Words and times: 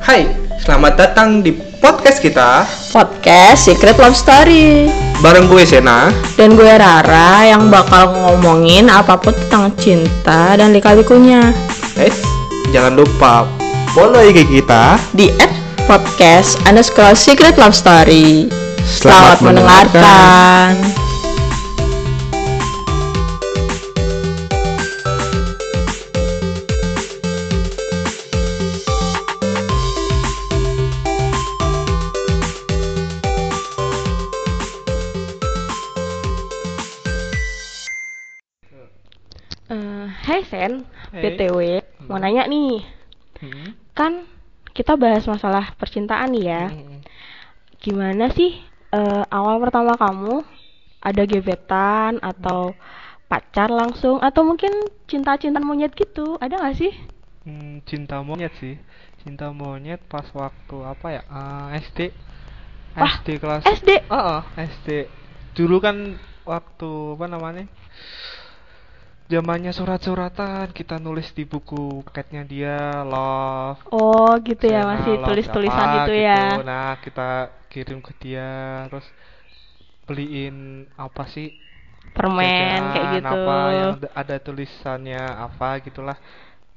Hai, 0.00 0.24
selamat 0.64 0.96
datang 0.96 1.44
di 1.44 1.52
podcast 1.52 2.16
kita 2.16 2.64
Podcast 2.96 3.68
Secret 3.68 4.00
Love 4.00 4.16
Story 4.16 4.88
bareng 5.20 5.52
gue 5.52 5.68
Sena. 5.68 6.08
Dan 6.32 6.56
gue 6.56 6.72
Rara 6.80 7.44
yang 7.44 7.68
bakal 7.68 8.08
ngomongin 8.08 8.88
apa 8.88 9.20
pun 9.20 9.36
tentang 9.36 9.68
cinta 9.76 10.56
dan 10.56 10.72
lika-likunya 10.72 11.52
Eh, 12.00 12.08
jangan 12.72 12.96
lupa 12.96 13.44
follow 13.92 14.24
IG 14.24 14.48
kita. 14.48 14.96
Di 15.12 15.28
at 15.44 15.52
podcast 15.84 16.56
underscore 16.64 17.12
Secret 17.12 17.60
Love 17.60 17.76
Story 17.76 18.48
Selamat, 18.80 19.44
mendengarkan. 19.44 20.72
Eh, 20.72 21.01
BTW, 41.36 41.58
mau 42.08 42.18
nanya 42.20 42.44
nih, 42.46 42.84
Hmm. 43.42 43.74
kan 43.96 44.12
kita 44.72 44.94
bahas 44.94 45.26
masalah 45.26 45.74
percintaan 45.76 46.30
nih 46.32 46.44
ya. 46.46 46.62
Hmm. 46.70 47.00
Gimana 47.82 48.30
sih 48.30 48.54
eh, 48.92 49.24
awal 49.32 49.58
pertama 49.58 49.96
kamu 49.96 50.44
ada 51.02 51.22
gebetan 51.26 52.20
atau 52.22 52.76
pacar 53.26 53.72
langsung 53.72 54.20
atau 54.20 54.44
mungkin 54.44 54.70
cinta-cinta 55.08 55.58
monyet 55.58 55.96
gitu? 55.96 56.36
Ada 56.38 56.60
nggak 56.60 56.76
sih? 56.78 56.92
Hmm, 57.42 57.82
cinta 57.88 58.22
monyet 58.22 58.54
sih 58.62 58.78
cinta 59.22 59.50
monyet 59.50 59.98
pas 60.06 60.26
waktu 60.34 60.76
apa 60.82 61.06
ya 61.10 61.22
Ah, 61.30 61.74
SD 61.74 62.10
Wah, 62.94 63.18
SD 63.18 63.40
kelas 63.42 63.62
SD. 63.66 63.90
Ah, 64.10 64.38
ah, 64.38 64.42
SD 64.58 65.10
dulu 65.58 65.78
kan 65.82 66.18
waktu 66.46 66.90
apa 67.18 67.26
namanya 67.26 67.64
zamannya 69.32 69.72
surat-suratan 69.72 70.66
kita 70.78 70.96
nulis 71.00 71.28
di 71.32 71.44
buku 71.52 71.82
paketnya 72.06 72.42
dia 72.44 72.76
love 73.04 73.80
Oh 73.90 74.32
gitu 74.48 74.64
ya, 74.66 74.80
Sena, 74.84 74.90
masih 74.92 75.14
tulis-tulisan 75.26 75.86
gitu 75.98 76.12
gitu. 76.12 76.26
ya. 76.28 76.42
nah 76.62 76.88
kita 77.04 77.28
kirim 77.72 77.98
ke 78.06 78.12
dia 78.20 78.48
terus 78.88 79.06
beliin 80.06 80.56
apa 80.98 81.24
sih 81.26 81.48
Permen 82.12 82.44
jajan 82.44 82.82
kayak 82.92 83.08
gitu. 83.16 83.28
apa 83.40 83.56
yang 83.72 83.90
ada, 84.12 84.36
tulisannya 84.38 85.22
apa 85.46 85.68
gitulah 85.80 86.18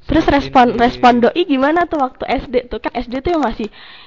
Terus 0.05 0.21
respon 0.29 0.77
respon 0.77 1.17
doi 1.17 1.41
gimana 1.49 1.89
tuh 1.89 1.97
waktu 1.97 2.23
SD 2.45 2.55
tuh 2.69 2.77
kan 2.77 2.93
SD 2.93 3.25
tuh 3.25 3.31
yang 3.33 3.41
masih 3.41 3.65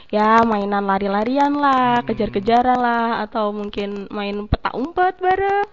ya 0.09 0.47
mainan 0.47 0.87
lari-larian 0.87 1.51
lah, 1.51 1.99
Hmm. 2.01 2.07
kejar-kejaran 2.07 2.79
lah 2.79 3.27
atau 3.27 3.51
mungkin 3.51 4.07
main 4.09 4.47
peta 4.47 4.71
umpet 4.79 5.19
bareng 5.19 5.67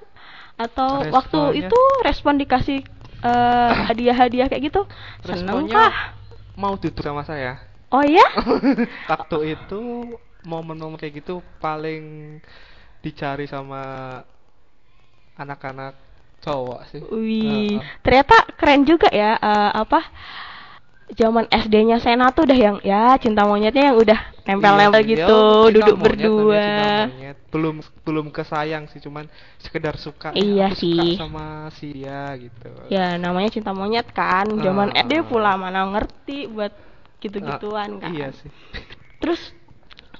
atau 0.55 1.03
waktu 1.11 1.37
Responnya- 1.39 1.67
itu 1.67 1.79
respon 2.01 2.33
dikasih 2.39 2.79
eh, 3.21 3.71
hadiah-hadiah 3.87 4.47
kayak 4.47 4.63
gitu 4.71 4.81
seneng 5.25 5.65
Responnya 5.65 5.75
kah? 5.75 5.93
mau 6.55 6.73
duduk 6.79 7.03
sama 7.03 7.23
saya 7.23 7.59
Oh 7.91 8.03
ya? 8.03 8.25
waktu 9.11 9.55
itu 9.55 9.79
momen-momen 10.43 10.97
kayak 10.99 11.23
gitu 11.23 11.39
paling 11.59 12.37
dicari 12.99 13.45
sama 13.45 13.81
anak-anak 15.35 15.93
cowok 16.41 16.79
sih 16.91 17.01
Wih, 17.09 17.79
ternyata 18.01 18.45
keren 18.55 18.85
juga 18.85 19.09
ya 19.11 19.35
eh, 19.35 19.71
apa 19.73 19.99
zaman 21.13 21.45
SD-nya 21.47 22.01
Sena 22.01 22.33
tuh 22.33 22.49
udah 22.49 22.57
yang 22.57 22.77
ya 22.81 23.13
cinta 23.21 23.45
monyetnya 23.45 23.93
yang 23.93 23.97
udah 24.01 24.19
nempel-nempel 24.41 25.01
Iya 25.01 25.09
gitu, 25.13 25.37
ya, 25.37 25.45
cinta 25.69 25.69
duduk 25.69 25.95
monyet, 25.95 26.29
berdua. 26.33 26.65
monyet. 27.05 27.37
belum 27.53 27.75
belum 28.01 28.27
kesayang 28.33 28.89
sih 28.89 28.97
cuman 28.99 29.29
sekedar 29.57 29.95
suka 29.95 30.33
"Ya, 30.33 30.41
Iya 30.41 30.67
sih. 30.73 31.13
suka 31.13 31.29
sama 31.29 31.45
si 31.77 31.93
dia 31.93 32.33
gitu 32.41 32.67
Ya 32.89 33.15
namanya 33.15 33.53
cinta 33.53 33.69
monyet 33.71 34.09
kan, 34.11 34.49
zaman 34.59 34.89
Ah. 34.91 35.05
SD 35.05 35.23
pula 35.23 35.53
mana 35.55 35.85
ngerti 35.93 36.49
buat 36.49 36.73
gitu-gituan 37.21 38.01
Ah, 38.01 38.01
kan. 38.01 38.11
iya 38.11 38.27
sih 38.33 38.49
Terus 39.21 39.53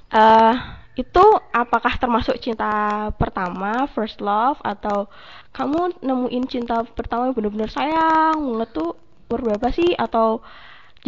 eh 0.08 0.54
itu 0.96 1.24
apakah 1.52 1.92
termasuk 2.00 2.40
cinta 2.40 2.70
pertama, 3.20 3.84
first 3.92 4.22
love 4.22 4.56
atau 4.64 5.10
kamu 5.52 6.00
nemuin 6.00 6.44
cinta 6.46 6.80
pertama 6.88 7.28
yang 7.28 7.34
bener-bener 7.36 7.68
sayang 7.68 8.38
banget 8.38 8.70
tuh 8.72 8.96
umur 9.28 9.40
berapa 9.52 9.68
sih 9.68 9.92
atau 9.92 10.40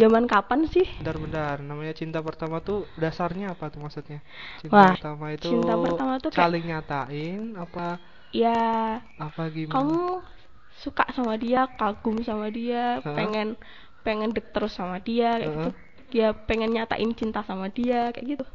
zaman 0.01 0.25
kapan 0.33 0.61
sih? 0.73 0.87
bentar-bentar 0.99 1.55
namanya 1.69 1.93
cinta 1.95 2.19
pertama 2.27 2.55
tuh 2.67 2.79
dasarnya 3.03 3.45
apa 3.55 3.65
tuh 3.73 3.79
maksudnya 3.83 4.19
cinta 4.61 4.75
Wah, 4.75 4.91
pertama 4.93 5.25
itu 5.35 5.47
cinta 5.49 5.73
pertama 5.85 6.13
tuh 6.23 6.29
kayak- 6.35 6.39
saling 6.39 6.63
nyatain 6.69 7.41
apa 7.63 7.85
Ya 8.31 9.01
apa 9.19 9.43
gimana 9.51 9.73
kamu 9.73 9.99
suka 10.83 11.03
sama 11.17 11.33
dia, 11.43 11.61
kagum 11.79 12.17
sama 12.23 12.47
dia, 12.57 13.03
Hah? 13.03 13.15
pengen 13.17 13.47
pengen 14.05 14.29
dek 14.35 14.47
terus 14.55 14.73
sama 14.79 14.97
dia 15.03 15.29
kayak 15.39 15.51
gitu. 15.55 15.69
Dia 16.13 16.27
pengen 16.47 16.69
nyatain 16.75 17.11
cinta 17.19 17.39
sama 17.45 17.67
dia 17.69 18.09
kayak 18.15 18.27
gitu. 18.37 18.45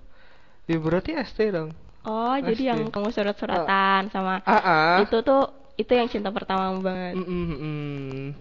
ya 0.69 0.76
berarti 0.81 1.11
SD 1.16 1.53
dong 1.53 1.71
Oh, 2.05 2.37
jadi 2.37 2.53
Pasti. 2.53 2.69
yang 2.69 2.81
kamu 2.93 3.09
surat-suratan 3.16 4.12
sama 4.12 4.44
ah 4.44 4.61
ah 4.61 5.00
itu 5.00 5.16
tuh 5.25 5.43
itu 5.81 5.93
yang 5.97 6.09
cinta 6.12 6.28
pertama 6.28 6.69
banget. 6.84 7.16
Mm, 7.16 8.37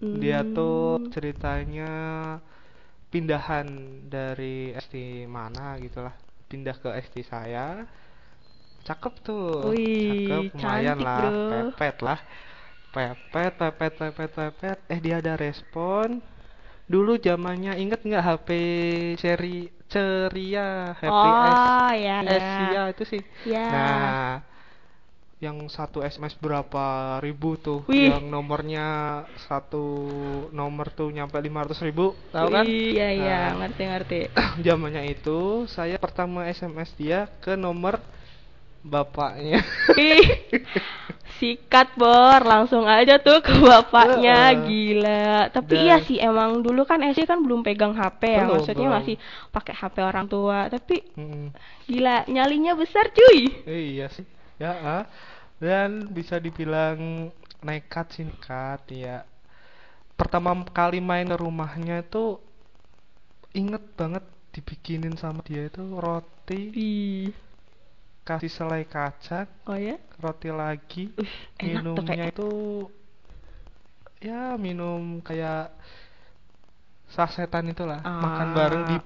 mm, 0.00 0.06
mm. 0.06 0.18
Dia 0.22 0.38
tuh 0.56 0.80
ceritanya 1.14 1.90
pindahan 3.12 3.66
dari 4.06 4.74
SD 4.76 4.94
mana 5.28 5.78
gitulah. 5.80 6.14
Pindah 6.50 6.76
ke 6.78 6.88
SD 7.04 7.16
saya. 7.26 7.86
Cakep 8.86 9.14
tuh. 9.26 9.74
Wih, 9.74 10.28
Cakep 10.30 10.44
lumayan 10.54 10.98
lah. 11.02 11.18
bro. 11.20 11.30
Pepet 11.50 11.96
lah. 12.06 12.20
Pepet, 12.94 13.52
pepet, 13.60 13.92
pepet, 14.00 14.30
pepet. 14.38 14.78
Eh 14.88 14.98
dia 15.04 15.18
ada 15.22 15.34
respon. 15.36 16.22
Dulu 16.92 17.18
zamannya 17.18 17.72
inget 17.82 18.00
nggak 18.06 18.24
HP 18.28 18.48
seri 19.22 19.56
ceria 19.92 20.94
Happy 21.00 21.30
Oh, 21.30 21.88
S 21.90 21.96
ya, 22.06 22.16
ya. 22.26 22.82
itu 22.92 23.02
sih. 23.12 23.22
Ya. 23.42 23.66
Nah, 23.70 24.42
yang 25.36 25.68
satu 25.68 26.00
SMS 26.00 26.32
berapa 26.40 27.16
ribu 27.20 27.60
tuh? 27.60 27.84
Wih. 27.86 28.08
Yang 28.08 28.24
nomornya 28.24 28.86
satu 29.36 29.84
nomor 30.48 30.88
tuh 30.88 31.12
nyampe 31.12 31.36
500 31.36 31.76
ribu, 31.84 32.16
tahu 32.32 32.48
kan? 32.48 32.64
Iya, 32.64 33.08
iya, 33.12 33.40
Nah, 33.52 33.68
ngerti-ngerti. 33.68 34.32
zamannya 34.64 35.12
itu 35.12 35.68
saya 35.68 36.00
pertama 36.00 36.48
SMS 36.48 36.88
dia 36.96 37.28
ke 37.44 37.52
nomor 37.52 38.00
bapaknya. 38.80 39.60
Ih, 40.00 40.24
sikat 41.36 41.92
bor, 42.00 42.40
langsung 42.40 42.88
aja 42.88 43.20
tuh 43.20 43.44
ke 43.44 43.52
bapaknya, 43.60 44.56
gila. 44.64 45.52
Tapi 45.52 45.68
Dan- 45.68 45.84
iya 45.84 45.96
sih, 46.00 46.16
emang 46.16 46.64
dulu 46.64 46.88
kan 46.88 47.04
SD 47.04 47.28
kan 47.28 47.44
belum 47.44 47.60
pegang 47.60 47.92
HP 47.92 48.22
ya, 48.24 48.48
Belum, 48.48 48.56
maksudnya 48.56 48.88
belum. 48.88 48.96
masih 49.04 49.14
pakai 49.52 49.74
HP 49.76 49.96
orang 50.00 50.24
tua. 50.24 50.72
Tapi 50.72 50.96
Mm, 51.12 51.52
gila, 51.84 52.24
nyalinya 52.24 52.72
besar 52.72 53.12
cuy. 53.12 53.52
iya 53.68 54.08
sih. 54.08 54.24
Ya, 54.56 54.72
ah. 54.72 55.04
dan 55.60 56.08
bisa 56.12 56.36
dibilang 56.36 57.28
nekat 57.60 58.06
sih 58.16 58.24
nekat 58.24 58.80
ya. 58.88 59.24
Pertama 60.16 60.56
kali 60.72 61.00
main 61.00 61.28
ke 61.28 61.36
rumahnya 61.36 62.00
itu 62.00 62.40
inget 63.52 63.84
banget 63.96 64.24
dibikinin 64.52 65.16
sama 65.16 65.44
dia 65.44 65.68
itu 65.68 65.84
roti 65.96 66.60
Ih, 66.72 67.28
kasih 68.24 68.48
selai 68.48 68.84
kacang 68.88 69.48
oh 69.68 69.76
ya? 69.76 69.96
roti 70.16 70.48
lagi 70.48 71.12
Uh, 71.16 71.28
minumnya 71.60 72.32
itu 72.32 72.48
ya 74.20 74.56
minum 74.56 75.20
kayak 75.20 75.72
sasetan 77.06 77.68
itulah 77.68 78.00
makan 78.00 78.48
Ah. 78.48 78.54
bareng 78.56 78.84
di 78.88 78.96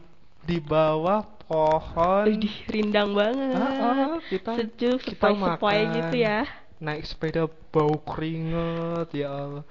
di 0.46 0.58
bawah 0.62 1.26
pohon. 1.50 2.24
Widih, 2.30 2.56
rindang 2.70 3.10
banget. 3.10 3.58
Ah, 3.58 3.82
ah, 3.82 4.18
kita 4.30 4.50
Sejuk, 4.54 4.98
kita 5.02 5.34
sepoi-sepoi 5.34 5.78
gitu 5.98 6.16
ya. 6.22 6.46
naik 6.80 7.04
sepeda 7.04 7.44
bau 7.74 7.98
keringet 8.06 9.10
ya 9.12 9.28
Allah. 9.28 9.64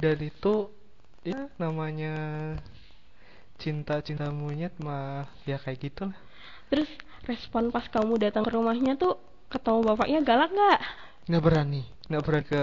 Dan 0.00 0.16
itu 0.18 0.72
ya 1.22 1.46
namanya 1.60 2.16
cinta 3.56 4.00
cinta 4.00 4.28
monyet 4.32 4.72
mah 4.78 5.26
ya 5.42 5.56
kayak 5.56 5.80
gitu 5.80 6.06
lah 6.10 6.18
Terus 6.68 6.90
respon 7.24 7.70
pas 7.70 7.86
kamu 7.86 8.18
datang 8.20 8.42
ke 8.42 8.52
rumahnya 8.52 8.94
tuh 8.94 9.16
ketemu 9.46 9.80
bapaknya 9.86 10.18
galak 10.22 10.50
nggak? 10.50 10.80
nggak 11.26 11.42
berani. 11.42 11.82
Nggak 12.06 12.22
berani 12.22 12.44
ke 12.46 12.62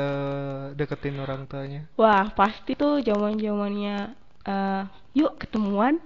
deketin 0.76 1.20
orang 1.20 1.44
tuanya. 1.48 1.82
Wah, 1.96 2.32
pasti 2.32 2.76
tuh 2.76 3.00
zaman 3.00 3.36
zamannya 3.36 4.16
eh 4.44 4.84
yuk 5.16 5.40
ketemuan, 5.40 6.00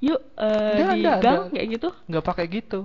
yuk 0.00 0.20
Nggak, 0.76 0.92
di 0.92 1.00
nggak, 1.02 1.18
gang 1.24 1.40
nggak. 1.48 1.52
kayak 1.54 1.68
gitu. 1.78 1.88
nggak 2.08 2.24
pakai 2.28 2.46
gitu 2.50 2.80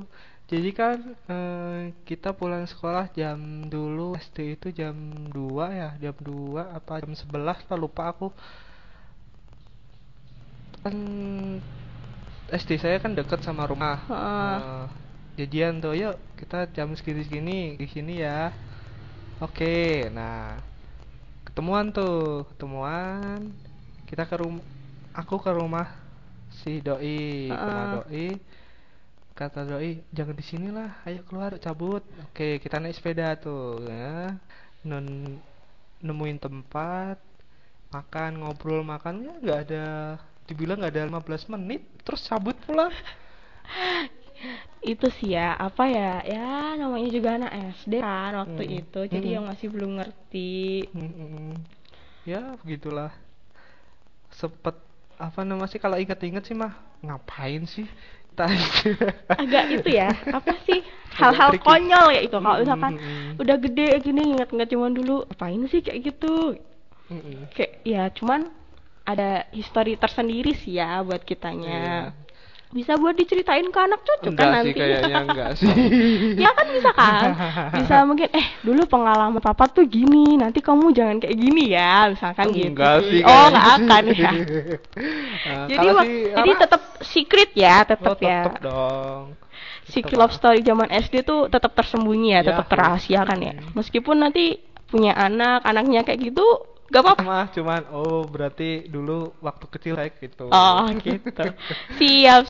jadi 0.47 0.69
kan 0.71 0.97
eh, 1.27 1.79
kita 2.07 2.31
pulang 2.31 2.63
sekolah 2.63 3.11
jam 3.11 3.39
dulu 3.67 4.15
SD 4.15 4.37
itu 4.55 4.67
jam 4.71 4.95
2 5.31 5.67
ya 5.81 5.89
jam 5.99 6.15
2 6.19 6.77
apa 6.77 7.03
jam 7.03 7.11
11 7.11 7.67
lah 7.67 7.77
lupa 7.77 8.03
aku 8.11 8.27
kan 10.83 10.95
SD 12.47 12.71
saya 12.79 12.97
kan 13.03 13.11
deket 13.11 13.43
sama 13.43 13.67
rumah. 13.67 13.97
Heeh. 14.07 14.55
Eh, 14.63 14.85
Jadian 15.37 15.77
tuh, 15.83 15.93
yuk 15.93 16.15
kita 16.39 16.65
jam 16.75 16.89
segini-segini 16.97 17.77
di 17.77 17.85
sini 17.85 18.13
ya. 18.25 18.49
Oke, 19.43 20.07
nah 20.17 20.57
ketemuan 21.45 21.91
tuh, 21.93 22.45
ketemuan. 22.53 23.53
Kita 24.09 24.23
ke 24.29 24.35
rumah, 24.39 24.63
aku 25.13 25.35
ke 25.43 25.51
rumah 25.51 25.87
si 26.61 26.71
doi, 26.87 27.17
ke 27.61 27.65
rumah 27.69 27.85
Heeh. 27.85 27.93
doi. 27.93 28.25
Kata 29.39 29.61
doi, 29.69 30.01
jangan 30.17 30.35
di 30.39 30.45
sini 30.51 30.67
lah, 30.77 30.89
ayo 31.07 31.21
keluar 31.27 31.51
cabut. 31.65 32.01
Oke, 32.25 32.57
kita 32.63 32.75
naik 32.81 32.97
sepeda 32.97 33.27
tuh, 33.37 33.85
ya. 33.85 34.33
Non 34.89 35.05
nemuin 36.07 36.37
tempat, 36.45 37.17
makan 37.95 38.31
ngobrol 38.43 38.81
makan 38.93 39.15
ya 39.27 39.33
nggak 39.43 39.59
ada 39.69 39.85
dibilang 40.49 40.77
nggak 40.81 40.93
ada 40.93 41.03
15 41.09 41.43
menit 41.53 41.81
terus 42.05 42.21
cabut 42.29 42.55
pulang 42.65 42.93
itu 44.91 45.07
sih 45.17 45.29
ya 45.37 45.57
apa 45.57 45.83
ya 45.89 46.09
ya 46.33 46.45
namanya 46.79 47.09
juga 47.17 47.29
anak 47.37 47.51
SD 47.81 47.93
kan 48.05 48.31
waktu 48.41 48.63
Hmm. 48.63 48.79
itu 48.85 48.99
jadi 49.13 49.27
Hmm. 49.27 49.35
yang 49.41 49.45
masih 49.49 49.67
belum 49.73 49.91
ngerti 49.99 50.47
Mm-mm. 50.95 51.53
ya 52.27 52.55
begitulah 52.61 53.11
sepet 54.31 54.75
apa 55.17 55.41
namanya 55.43 55.69
sih? 55.73 55.81
Kalau 55.81 55.97
inget-inget 55.97 56.45
sih 56.45 56.55
mah 56.57 56.73
ngapain 57.01 57.65
sih? 57.65 57.85
Agak 59.41 59.65
itu 59.73 59.89
ya 59.97 60.13
apa 60.29 60.53
sih? 60.61 60.85
Hal-hal 61.17 61.57
konyol 61.57 62.13
ya 62.13 62.21
itu 62.21 62.37
kalau 62.37 62.61
misalkan 62.61 62.93
Mm-mm. 63.01 63.41
udah 63.41 63.57
gede 63.57 63.97
gini 64.05 64.37
inget-inget 64.37 64.69
cuman 64.77 64.93
dulu 64.93 65.25
apain 65.25 65.65
sih? 65.65 65.81
kayak 65.81 66.13
gitu. 66.13 66.53
Mm-mm. 67.09 67.49
kayak 67.57 67.81
ya 67.81 68.13
cuman 68.13 68.53
ada 69.07 69.47
histori 69.55 69.97
tersendiri 69.97 70.53
sih 70.53 70.77
ya 70.77 71.01
buat 71.01 71.23
kitanya 71.25 72.13
bisa 72.67 72.99
buat 72.99 73.15
diceritain 73.15 73.63
ke 73.71 73.79
anak 73.79 74.03
cucu 74.03 74.35
enggak 74.35 74.43
kan 74.43 74.51
sih 74.51 74.75
nanti? 74.75 74.79
kayaknya 74.79 75.17
enggak 75.31 75.51
sih. 75.55 75.71
Ya 76.35 76.49
kan 76.51 76.67
bisa 76.67 76.89
kan? 76.91 77.21
Bisa 77.79 77.95
mungkin 78.03 78.27
eh 78.35 78.47
dulu 78.59 78.83
pengalaman 78.91 79.39
papa 79.39 79.71
tuh 79.71 79.87
gini 79.87 80.35
nanti 80.35 80.59
kamu 80.59 80.91
jangan 80.91 81.23
kayak 81.23 81.37
gini 81.39 81.71
ya 81.71 82.11
misalkan 82.11 82.51
gitu. 82.51 82.75
Enggak 82.75 82.97
sih 83.07 83.19
oh 83.23 83.27
kayaknya. 83.31 83.51
nggak 83.55 83.67
akan 83.71 84.03
ya. 84.11 84.31
Nah, 85.47 85.65
jadi 85.71 85.87
si 85.87 86.07
jadi 86.35 86.51
tetap 86.59 86.81
secret 86.99 87.51
ya 87.55 87.75
tetap 87.87 88.17
oh, 88.19 88.27
ya. 88.27 88.39
tetep 88.43 88.55
dong. 88.59 89.23
Secret 89.87 90.19
love 90.19 90.35
story 90.35 90.59
zaman 90.67 90.91
SD 90.91 91.23
tuh 91.23 91.47
tetap 91.47 91.71
tersembunyi 91.71 92.35
ya, 92.35 92.43
Ya, 92.43 92.51
tetap 92.51 92.67
terrahasia 92.67 93.23
kan 93.23 93.39
ya. 93.39 93.55
Meskipun 93.71 94.19
nanti 94.19 94.59
punya 94.91 95.15
anak, 95.15 95.63
anaknya 95.63 96.03
kayak 96.03 96.31
gitu, 96.31 96.43
gak 96.87 97.01
apa-apa. 97.03 97.21
mah 97.21 97.45
cuman 97.51 97.81
oh 97.91 98.23
berarti 98.25 98.87
dulu 98.87 99.35
waktu 99.43 99.65
kecil 99.67 99.93
kayak 99.95 100.17
gitu 100.23 100.47
Oh, 100.49 100.87
gitu. 101.03 101.43
Siap. 101.99 102.47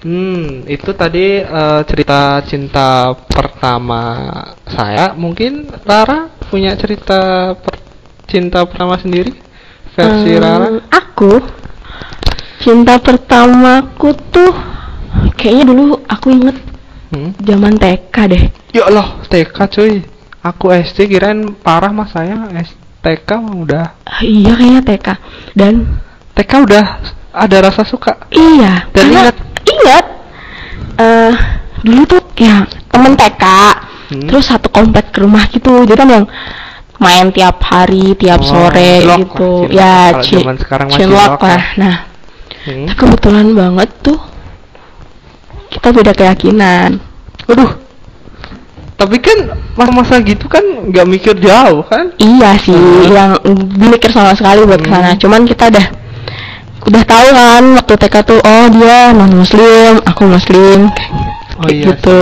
Hmm, 0.00 0.64
itu 0.64 0.90
tadi 0.96 1.44
eh, 1.44 1.80
cerita 1.84 2.40
cinta 2.48 3.12
pertama 3.28 4.00
saya. 4.64 5.12
Mungkin 5.12 5.68
Rara 5.84 6.32
punya 6.48 6.72
cerita 6.72 7.52
per- 7.52 7.84
cinta 8.24 8.64
pertama 8.64 8.96
sendiri? 8.96 9.36
Versi 9.92 10.32
Hmm, 10.32 10.40
Rara? 10.40 10.68
Aku 10.88 11.44
cinta 12.64 12.96
pertamaku 12.96 14.16
tuh 14.32 14.52
kayaknya 15.36 15.64
dulu 15.68 16.00
aku 16.08 16.28
inget 16.32 16.56
Hmm? 17.10 17.34
zaman 17.42 17.74
TK 17.74 18.16
deh. 18.30 18.44
Ya 18.70 18.86
Allah, 18.86 19.18
TK 19.26 19.56
cuy. 19.66 20.06
Aku 20.40 20.72
SD 20.72 21.04
kirain 21.06 21.52
parah 21.52 21.92
mas 21.92 22.10
saya 22.10 22.32
TK 23.00 23.30
udah 23.60 23.92
Ah, 24.02 24.20
iya 24.20 24.56
kayaknya 24.56 24.82
TK. 24.82 25.08
Dan 25.52 26.00
TK 26.32 26.52
udah 26.64 26.84
ada 27.30 27.56
rasa 27.60 27.84
suka. 27.84 28.16
iya, 28.28 28.88
Dan 28.90 29.08
karena 29.08 29.20
ingat? 29.28 29.36
ingat 29.62 30.04
eh 30.96 31.32
dulu 31.80 32.02
tuh 32.04 32.20
ya 32.36 32.64
temen 32.88 33.12
TK, 33.14 33.44
Hmm. 34.10 34.26
terus 34.26 34.48
satu 34.48 34.68
komplek 34.68 35.12
ke 35.12 35.22
rumah 35.22 35.44
gitu. 35.46 35.84
Jadi 35.84 35.96
kan 35.96 36.08
yang 36.10 36.24
main 36.98 37.30
tiap 37.30 37.60
hari, 37.62 38.12
tiap 38.16 38.40
Oh, 38.42 38.48
sore 38.48 39.00
gitu. 39.00 39.68
lah, 39.70 40.20
ya, 40.20 40.20
zaman 40.20 40.56
sekarang 40.58 40.86
lah. 40.90 41.36
lah. 41.38 41.62
Nah, 41.78 41.96
Hmm. 42.60 42.86
kebetulan 42.92 43.48
banget 43.54 43.88
tuh 44.02 44.20
kita 45.70 45.88
beda 45.92 46.12
keyakinan. 46.12 47.00
Waduh. 47.46 47.89
Tapi 49.00 49.16
kan 49.16 49.38
masa-masa 49.80 50.20
gitu 50.20 50.44
kan 50.44 50.60
nggak 50.60 51.06
mikir 51.08 51.32
jauh 51.40 51.80
kan? 51.88 52.12
Iya 52.20 52.52
sih, 52.60 52.76
Hmm. 52.76 53.08
yang 53.08 53.30
mikir 53.80 54.12
sama 54.12 54.36
sekali 54.36 54.68
buat 54.68 54.84
ke 54.84 54.92
sana. 54.92 55.16
Hmm. 55.16 55.20
Cuman 55.24 55.48
kita 55.48 55.72
udah 55.72 55.86
udah 56.84 57.02
tahu 57.08 57.28
kan 57.32 57.64
waktu 57.80 57.94
TK 57.96 58.16
tuh, 58.28 58.40
oh 58.44 58.66
dia 58.68 59.16
non 59.16 59.32
muslim, 59.32 60.04
aku 60.04 60.22
muslim, 60.28 60.92
Oh 61.56 61.64
kayak 61.64 61.72
iya 61.72 61.84
gitu. 61.88 62.20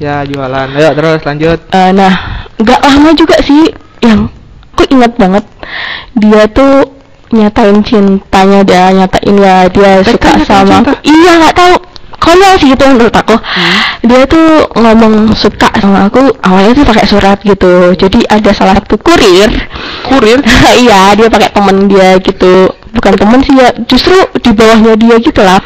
Ya 0.00 0.16
jualan. 0.24 0.68
Ayo 0.72 0.90
terus 0.96 1.20
lanjut. 1.20 1.58
Eh, 1.68 1.90
nah, 1.92 2.14
nggak 2.56 2.80
lama 2.80 3.10
juga 3.12 3.36
sih, 3.44 3.68
yang 4.00 4.32
aku 4.72 4.88
ingat 4.88 5.12
banget 5.20 5.44
dia 6.16 6.48
tuh 6.48 6.96
nyatain 7.30 7.78
cintanya 7.84 8.60
dia 8.64 8.88
nyatain 8.90 9.36
ya 9.36 9.68
dia 9.68 10.00
TK 10.00 10.16
suka 10.16 10.30
sama 10.48 10.80
cinta? 10.80 10.92
Iya 11.04 11.32
nggak 11.44 11.56
tahu. 11.60 11.74
Konyol 12.20 12.54
sih 12.60 12.68
gitu 12.68 12.84
menurut 12.84 13.16
aku. 13.16 13.34
Dia 14.04 14.22
tuh 14.28 14.68
ngomong 14.76 15.32
suka 15.32 15.72
sama 15.80 16.06
aku 16.06 16.20
awalnya 16.44 16.76
tuh 16.76 16.86
pakai 16.86 17.04
surat 17.08 17.38
gitu. 17.40 17.96
Jadi 17.96 18.28
ada 18.28 18.52
salah 18.52 18.76
satu 18.76 19.00
kurir 19.00 19.48
Kurir? 20.06 20.38
iya 20.84 21.16
dia 21.16 21.28
pakai 21.32 21.50
temen 21.50 21.88
dia 21.88 22.20
gitu 22.20 22.68
bukan 22.90 23.14
temen 23.14 23.40
sih 23.42 23.54
ya 23.54 23.70
justru 23.86 24.14
di 24.42 24.50
bawahnya 24.50 24.98
dia 24.98 25.16
gitu 25.22 25.40
lah 25.40 25.62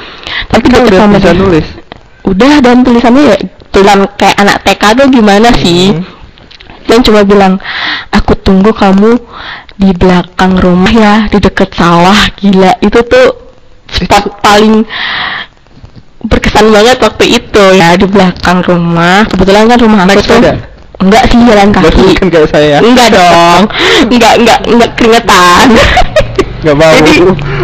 tapi 0.52 0.68
deket 0.68 0.92
udah 0.92 1.08
bisa 1.08 1.30
dia. 1.32 1.40
nulis. 1.40 1.66
udah 2.24 2.54
dan 2.60 2.76
tulisannya 2.84 3.22
ya 3.32 3.36
tulisan 3.72 4.00
kayak 4.16 4.36
anak 4.40 4.56
TK 4.64 4.82
tuh 4.96 5.06
gimana 5.08 5.48
sih 5.56 5.92
Hmm. 5.92 6.04
dan 6.84 7.00
cuma 7.00 7.24
bilang 7.24 7.56
aku 8.12 8.36
tunggu 8.44 8.76
kamu 8.76 9.16
di 9.80 9.90
belakang 9.96 10.60
rumah 10.60 10.92
ya 10.92 11.14
di 11.32 11.40
deket 11.40 11.72
sawah 11.72 12.16
gila 12.36 12.76
itu 12.84 13.00
tuh 13.08 13.28
spot 13.88 14.44
paling 14.44 14.84
berkesan 16.24 16.66
banget 16.68 16.96
waktu 16.98 17.24
itu 17.34 17.64
ya 17.72 17.92
di 17.94 18.06
belakang 18.06 18.58
rumah 18.60 19.24
kebetulan 19.26 19.64
kan 19.66 19.78
rumah 19.78 19.98
aku 20.04 20.20
tuh 20.20 20.40
enggak 20.96 21.22
sih 21.26 21.36
jalan 21.38 21.68
kaki 21.70 22.06
kan 22.14 22.26
kayak 22.28 22.48
saya. 22.48 22.76
enggak 22.80 23.08
dong 23.10 23.62
enggak 24.12 24.32
enggak 24.38 24.58
enggak 24.64 24.90
keringetan 24.94 25.66
Nggak 26.64 26.76
bau. 26.76 26.92
jadi 26.96 27.12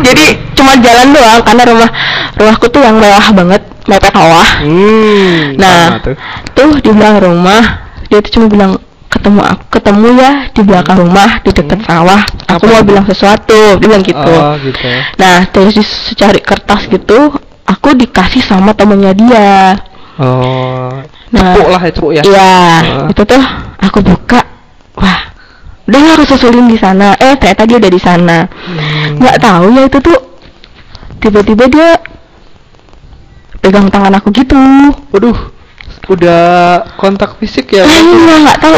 jadi 0.05 0.25
cuma 0.53 0.73
jalan 0.77 1.09
doang 1.11 1.41
karena 1.41 1.63
rumah 1.65 1.91
rumahku 2.37 2.67
tuh 2.69 2.81
yang 2.81 2.97
mewah 2.97 3.27
banget 3.33 3.63
mepet 3.89 4.13
sawah 4.13 4.49
Hmm. 4.61 5.57
nah 5.57 5.97
tuh. 5.99 6.15
tuh 6.53 6.71
di 6.79 6.91
belakang 6.91 7.21
rumah 7.25 7.63
dia 8.07 8.21
tuh 8.21 8.31
cuma 8.31 8.47
bilang 8.47 8.73
ketemu 9.09 9.41
aku 9.43 9.63
ketemu 9.73 10.07
ya 10.15 10.33
di 10.51 10.61
belakang 10.61 10.97
rumah 11.01 11.31
di 11.41 11.51
dekat 11.51 11.81
Hmm. 11.81 11.89
sawah 11.89 12.21
aku 12.47 12.61
Apa 12.61 12.67
mau 12.69 12.77
itu? 12.77 12.87
bilang 12.87 13.05
sesuatu 13.09 13.59
dia 13.73 13.81
bilang 13.81 14.03
gitu 14.05 14.33
Oh 14.37 14.53
gitu. 14.61 14.89
nah 15.17 15.49
terus 15.49 15.73
di 15.73 15.83
secari 15.83 16.41
kertas 16.41 16.85
gitu 16.87 17.33
aku 17.71 17.95
dikasih 17.95 18.43
sama 18.43 18.75
temennya 18.75 19.15
dia 19.15 19.79
Oh. 20.21 21.01
Nah, 21.33 21.57
Cepuk 21.57 21.69
lah 21.73 21.83
itu 21.89 22.05
ya. 22.13 22.21
Iya, 22.21 22.53
Ah. 22.85 23.09
itu 23.09 23.23
tuh 23.25 23.41
aku 23.81 24.05
buka. 24.05 24.45
Wah, 25.01 25.33
udah 25.89 26.01
aku 26.13 26.29
susulin 26.29 26.69
di 26.69 26.77
sana. 26.77 27.17
Eh, 27.17 27.41
ternyata 27.41 27.65
dia 27.65 27.81
udah 27.81 27.89
di 27.89 27.97
sana. 27.97 28.45
Hmm. 28.45 29.17
Nggak 29.17 29.37
tahu 29.41 29.65
ya 29.73 29.83
itu 29.89 29.97
tuh 29.97 30.19
tiba-tiba 31.25 31.65
dia 31.73 31.91
pegang 33.65 33.89
tangan 33.89 34.21
aku 34.21 34.29
gitu. 34.35 34.61
Waduh. 35.09 35.39
Udah 36.13 36.43
kontak 37.01 37.41
fisik 37.41 37.73
ya? 37.73 37.89
Eh, 37.89 38.03
iya, 38.05 38.35
nggak 38.45 38.59
tahu. 38.61 38.77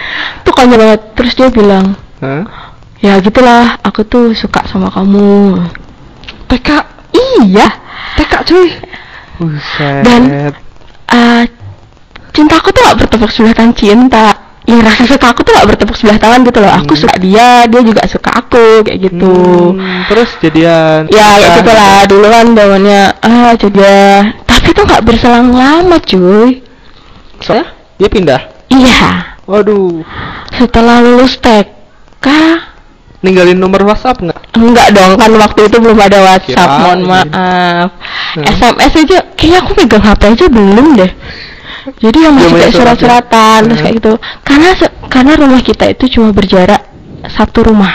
tuh 0.46 0.52
konyol 0.54 0.78
banget. 0.78 1.00
Terus 1.18 1.32
dia 1.34 1.48
bilang, 1.50 1.98
Hah? 2.22 2.70
ya 3.02 3.18
gitulah, 3.18 3.82
aku 3.82 4.06
tuh 4.06 4.30
suka 4.30 4.62
sama 4.70 4.94
kamu. 4.94 5.58
TK. 6.46 6.68
Iya. 7.42 7.82
TK 8.16 8.32
cuy. 8.44 8.68
Buset. 9.34 10.02
Dan 10.06 10.22
eh 11.10 11.42
cintaku 12.30 12.70
tuh 12.70 12.82
gak 12.82 12.98
bertepuk 13.02 13.30
sebelah 13.30 13.54
tangan 13.54 13.74
cinta. 13.74 14.26
Ya 14.64 14.80
rasa 14.80 15.04
suka 15.04 15.28
aku 15.28 15.44
tuh 15.44 15.52
gak 15.52 15.68
bertepuk 15.74 15.92
sebelah 15.92 16.16
tangan 16.16 16.40
gitu 16.42 16.58
loh. 16.58 16.72
Aku 16.72 16.92
Hmm. 16.94 17.02
suka 17.04 17.14
dia, 17.20 17.48
dia 17.68 17.80
juga 17.84 18.02
suka 18.08 18.30
aku 18.32 18.80
kayak 18.82 18.98
gitu. 19.02 19.34
Hmm, 19.76 20.08
terus 20.08 20.30
jadian. 20.40 21.04
Ya 21.12 21.26
kayak 21.36 21.50
gitu 21.60 21.72
lah 21.72 22.00
dulu 22.08 22.26
kan 22.26 22.46
zamannya 22.54 23.02
ah 23.20 23.52
jadian. 23.54 24.22
Tapi 24.46 24.68
tuh 24.72 24.84
gak 24.86 25.02
berselang 25.04 25.52
lama 25.52 25.96
cuy. 26.00 26.64
Soalnya 27.38 27.66
dia 28.00 28.08
pindah. 28.08 28.40
Iya. 28.72 29.36
Waduh. 29.44 30.00
Setelah 30.56 31.04
lulus 31.04 31.36
TK 31.36 32.26
Ninggalin 33.24 33.56
nomor 33.56 33.80
WhatsApp 33.82 34.20
nggak? 34.20 34.40
Enggak 34.54 34.88
dong 34.92 35.16
kan 35.16 35.32
waktu 35.34 35.60
itu 35.64 35.76
belum 35.80 35.96
ada 35.98 36.18
WhatsApp 36.22 36.60
Kirain. 36.60 36.78
mohon 36.78 37.00
maaf 37.02 37.88
Hmm. 38.34 38.44
SMS 38.44 38.92
aja 38.98 39.18
kayaknya 39.32 39.58
aku 39.62 39.70
pegang 39.74 40.02
HP 40.02 40.22
aja 40.28 40.46
belum 40.50 40.86
deh 40.94 41.12
jadi 41.96 42.18
yang 42.20 42.34
masih 42.34 42.50
Zamannya 42.50 42.60
kayak 42.60 42.74
surat 42.74 42.96
ya? 42.96 42.98
surat-suratan 42.98 43.58
terus 43.62 43.72
Hmm. 43.72 43.84
kayak 43.84 43.94
gitu 43.94 44.12
karena 44.42 44.68
karena 45.06 45.32
rumah 45.36 45.60
kita 45.60 45.84
itu 45.88 46.04
cuma 46.10 46.28
berjarak 46.30 46.82
satu 47.28 47.60
rumah 47.64 47.94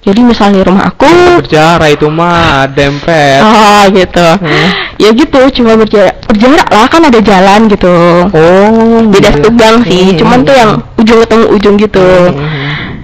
jadi 0.00 0.20
misalnya 0.20 0.64
rumah 0.64 0.84
aku 0.86 1.08
berjarak 1.40 1.90
itu 1.90 2.06
mah 2.08 2.68
dempet 2.68 3.40
oh 3.40 3.82
gitu 3.90 4.28
Hmm. 4.36 4.68
ya 4.96 5.10
gitu 5.10 5.40
cuma 5.56 5.72
berjarak 5.74 6.16
berjarak 6.26 6.68
lah 6.68 6.86
kan 6.86 7.02
ada 7.02 7.20
jalan 7.20 7.60
gitu 7.66 7.94
oh 8.28 9.00
beda 9.08 9.30
gitu. 9.30 9.40
tegang 9.46 9.76
sih 9.82 10.12
Hmm. 10.12 10.18
cuman 10.18 10.38
tuh 10.42 10.54
yang 10.54 10.70
ujung 10.96 11.18
ketemu 11.22 11.44
ujung 11.50 11.74
gitu 11.78 12.04
Hmm. 12.04 12.59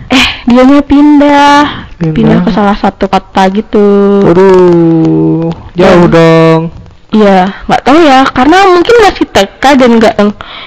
Eh 0.09 0.27
dianya 0.45 0.81
pindah 0.81 1.61
Pindah. 1.97 2.13
pindah 2.13 2.39
ke 2.43 2.51
salah 2.51 2.75
satu 2.75 3.07
kota 3.07 3.43
gitu 3.51 3.87
Waduh, 4.23 5.49
jauh 5.73 6.03
Hmm. 6.03 6.13
dong. 6.13 6.61
iya 7.09 7.65
nggak 7.65 7.83
tahu 7.83 7.99
ya 7.99 8.21
karena 8.27 8.57
mungkin 8.69 8.95
masih 9.01 9.25
TK 9.27 9.65
dan 9.75 9.91
nggak 9.95 10.15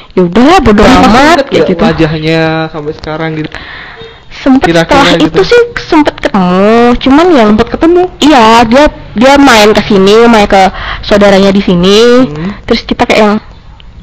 ya 0.09 0.21
udahlah 0.23 0.59
bodo 0.59 0.81
amat 0.81 1.37
kayak 1.45 1.65
gitu 1.67 1.79
Wajahnya 1.79 2.41
sampai 2.67 2.93
sekarang 2.93 3.31
gitu. 3.37 3.51
sempet 4.31 4.65
Kira-kira 4.65 4.97
setelah 4.97 5.19
gitu. 5.19 5.35
itu 5.35 5.41
sih 5.43 5.61
sempet 5.83 6.15
ketemu 6.17 6.71
cuman 6.97 7.27
yang 7.29 7.49
Sempat 7.51 7.69
ketemu. 7.69 8.01
iya 8.19 8.45
dia 8.63 8.83
dia 9.11 9.33
main 9.37 9.69
ke 9.69 9.81
sini 9.83 10.15
main 10.25 10.45
ke 10.45 10.61
saudaranya 11.01 11.49
di 11.49 11.59
sini 11.59 12.25
Hmm. 12.25 12.49
terus 12.63 12.81
kita 12.81 13.03
kayak 13.03 13.19
yang 13.19 13.35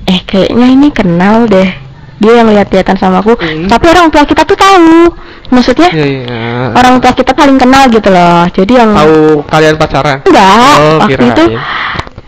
eh 0.05 0.21
kayaknya 0.23 0.67
ini 0.69 0.89
kenal 0.91 1.47
deh 1.47 1.71
dia 2.17 2.33
yang 2.35 2.49
lihat-lihatan 2.49 2.95
sama 2.95 3.19
aku 3.19 3.35
Hmm. 3.35 3.67
tapi 3.67 3.87
orang 3.89 4.07
tua 4.07 4.23
kita 4.23 4.43
tuh 4.45 4.55
tahu 4.55 5.11
maksudnya 5.49 5.89
Iya, 5.89 6.07
iya. 6.07 6.41
orang 6.73 6.99
tua 6.99 7.13
kita 7.13 7.33
paling 7.33 7.57
kenal 7.57 7.87
gitu 7.87 8.09
loh 8.09 8.47
jadi 8.49 8.73
yang 8.77 8.91
tahu 8.93 9.43
kalian 9.45 9.75
pacaran? 9.75 10.19
enggak 10.23 10.75
Oh, 10.77 10.95
waktu 11.01 11.25
itu 11.25 11.45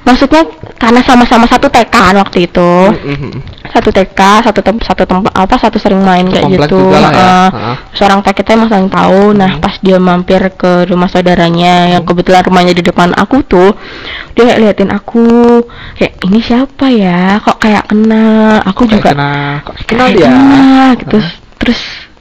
maksudnya 0.00 0.42
karena 0.74 1.00
sama-sama 1.02 1.44
satu 1.44 1.68
TK 1.68 1.90
kan 1.90 2.14
waktu 2.16 2.38
itu 2.42 2.70
Mhm. 2.88 3.30
satu 3.68 3.90
TK 3.90 4.16
satu 4.40 4.60
tem 4.62 4.76
satu 4.78 5.04
tempat 5.04 5.28
apa 5.30 5.54
satu 5.54 5.76
sering 5.76 6.00
main 6.00 6.24
kayak 6.24 6.48
Komplek 6.48 6.64
gitu 6.64 6.80
juga 6.80 6.96
lah 6.98 7.12
ya. 7.12 7.28
Heeh. 7.50 7.74
seorang 7.92 8.18
tua 8.18 8.32
kita 8.32 8.56
emang 8.56 8.68
saling 8.68 8.88
tahu 8.88 9.36
nah 9.36 9.50
Hmm. 9.50 9.60
pas 9.60 9.74
dia 9.76 9.98
mampir 9.98 10.40
ke 10.54 10.88
rumah 10.88 11.06
saudaranya 11.06 11.92
yang 11.92 12.02
kebetulan 12.02 12.40
rumahnya 12.40 12.72
di 12.72 12.80
depan 12.80 13.12
aku 13.12 13.44
tuh 13.44 13.76
dia 14.32 14.46
kayak 14.46 14.60
liatin 14.62 14.88
aku 14.88 15.60
kayak 15.94 16.14
ini 16.22 16.38
siapa 16.40 16.86
ya 16.88 17.36
kok 17.38 17.58
kayak 17.58 17.84
kenal 17.86 18.62
aku 18.62 18.80
Kayak 18.82 18.94
juga 18.94 19.08
kenal, 19.10 19.52
kok 19.60 19.74
kayak 19.74 19.88
kenal 19.90 20.08
dia. 20.08 20.24
kenal 20.24 20.88
gitu 20.96 21.18
Heeh. 21.18 21.32
terus 21.58 21.80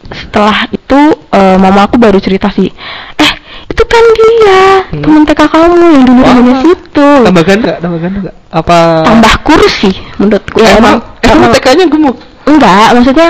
setelah 0.10 0.68
itu 0.68 1.00
eh, 1.30 1.58
mama 1.58 1.84
aku 1.84 1.96
baru 1.96 2.18
cerita 2.18 2.48
sih 2.50 2.70
eh 3.16 3.32
itu 3.68 3.84
kan 3.84 4.04
dia 4.10 4.64
Hmm. 4.88 5.02
teman 5.02 5.24
TK 5.24 5.42
kamu 5.46 5.76
yang 5.86 6.04
dulu 6.04 6.22
Wah. 6.22 6.32
namanya 6.34 6.58
situ 6.62 7.10
Tambah 7.22 7.44
ganda? 7.44 7.74
Tambah 7.78 8.00
ganda 8.00 8.18
nggak? 8.22 8.36
Apa? 8.50 8.78
tambah 9.04 9.34
kurus 9.44 9.74
sih 9.78 9.96
menurutku 10.16 10.58
Ya, 10.58 10.78
emang, 10.78 11.04
emang 11.20 11.38
emang- 11.44 11.54
TK-nya 11.54 11.86
gemuk. 11.88 12.16
enggak 12.46 12.88
maksudnya 12.92 13.30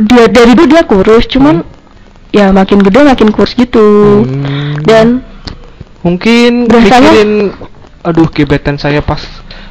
dia 0.00 0.24
dari 0.26 0.52
dulu 0.52 0.66
dia 0.66 0.82
kurus 0.82 1.24
cuman 1.26 1.60
ya 2.30 2.48
makin 2.50 2.80
gede 2.80 3.00
makin 3.02 3.28
kurus 3.30 3.52
gitu 3.52 4.24
Hmm. 4.24 4.80
dan 4.82 5.20
mungkin 6.00 6.66
Biasanya- 6.66 7.12
mikirin 7.12 7.32
aduh 8.00 8.28
gebetan 8.28 8.76
saya 8.76 9.00
pas 9.00 9.20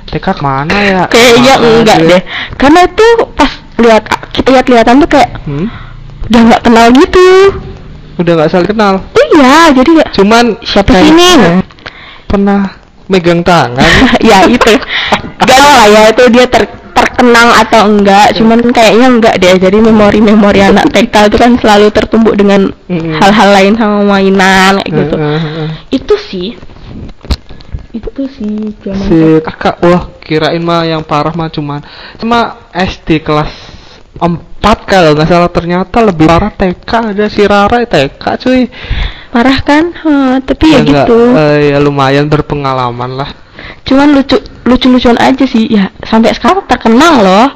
TK 0.05 0.25
ke 0.31 0.41
mana 0.41 0.73
ya? 0.73 1.01
kayaknya 1.07 1.53
enggak 1.59 1.97
dia? 1.99 2.09
deh 2.09 2.21
karena 2.55 2.79
itu 2.83 3.07
pas 3.31 3.51
lihat 3.75 4.03
kita 4.31 4.49
lihat-lihatan 4.51 4.95
tuh 4.99 5.09
kayak 5.09 5.29
Hmm? 5.43 5.67
Udah 6.29 6.41
nggak 6.49 6.61
kenal 6.63 6.87
gitu. 6.95 7.27
Udah 8.21 8.31
nggak 8.37 8.49
saling 8.53 8.69
kenal. 8.69 8.93
iya 9.33 9.73
jadi 9.73 9.89
kayak 9.97 10.11
Cuman 10.13 10.45
siapa 10.61 10.93
sih 11.01 11.09
ini 11.09 11.29
pernah 12.29 12.77
megang 13.09 13.41
tangan. 13.41 13.81
ya 14.29 14.45
itu. 14.47 14.71
Gak 15.43 15.57
tau 15.59 15.71
lah 15.75 15.87
ya 15.89 16.01
itu 16.13 16.23
dia 16.31 16.45
ter 16.47 16.69
terkenang 16.93 17.49
atau 17.57 17.89
enggak. 17.89 18.37
Cuman 18.37 18.59
kayaknya 18.69 19.07
enggak 19.09 19.35
deh. 19.41 19.55
Jadi 19.57 19.77
memori-memori 19.81 20.61
anak 20.69 20.93
TK 20.93 21.33
itu 21.33 21.37
kan 21.41 21.51
selalu 21.57 21.87
tertumbuk 21.89 22.37
dengan 22.37 22.71
hal-hal 22.89 23.49
lain 23.51 23.73
sama 23.75 24.05
mainan 24.05 24.79
kayak 24.79 24.91
gitu. 24.93 25.15
Itu 25.89 26.15
sih. 26.15 26.49
Itu 27.93 28.25
sih 28.25 28.73
zaman 28.81 29.05
si 29.05 29.37
kakak 29.45 29.77
wah 29.85 30.09
kirain 30.25 30.61
mah 30.65 30.81
yang 30.85 31.05
parah 31.05 31.33
mah 31.33 31.49
cuman. 31.49 31.81
Cuma 32.17 32.57
SD 32.73 33.21
kelas 33.21 33.53
4 34.17 34.52
kalau 34.93 35.17
nggak 35.17 35.27
salah 35.27 35.51
ternyata 35.51 35.97
lebih 35.99 36.29
parah 36.29 36.53
TK 36.53 36.91
ada 37.11 37.25
si 37.27 37.41
Rara 37.43 37.83
TK 37.83 38.23
cuy. 38.39 38.61
Parah 39.33 39.59
kan? 39.65 39.89
Hah, 39.91 40.37
tapi 40.45 40.71
ya 40.71 40.79
nggak, 40.85 41.07
gitu. 41.09 41.19
eh, 41.33 41.73
ya 41.73 41.77
lumayan 41.81 42.29
berpengalaman 42.29 43.17
lah. 43.17 43.29
Cuman 43.83 44.13
lucu 44.13 44.37
lucu-lucuan 44.63 45.17
aja 45.17 45.43
sih. 45.43 45.67
Ya 45.67 45.89
sampai 46.05 46.31
sekarang 46.31 46.63
terkenang 46.69 47.25
loh. 47.25 47.49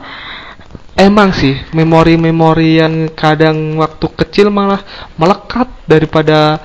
Emang 0.97 1.29
sih 1.29 1.53
memori-memori 1.77 2.81
yang 2.81 3.13
kadang 3.13 3.77
waktu 3.77 4.07
kecil 4.17 4.49
malah 4.49 4.81
melekat 5.13 5.69
daripada 5.85 6.57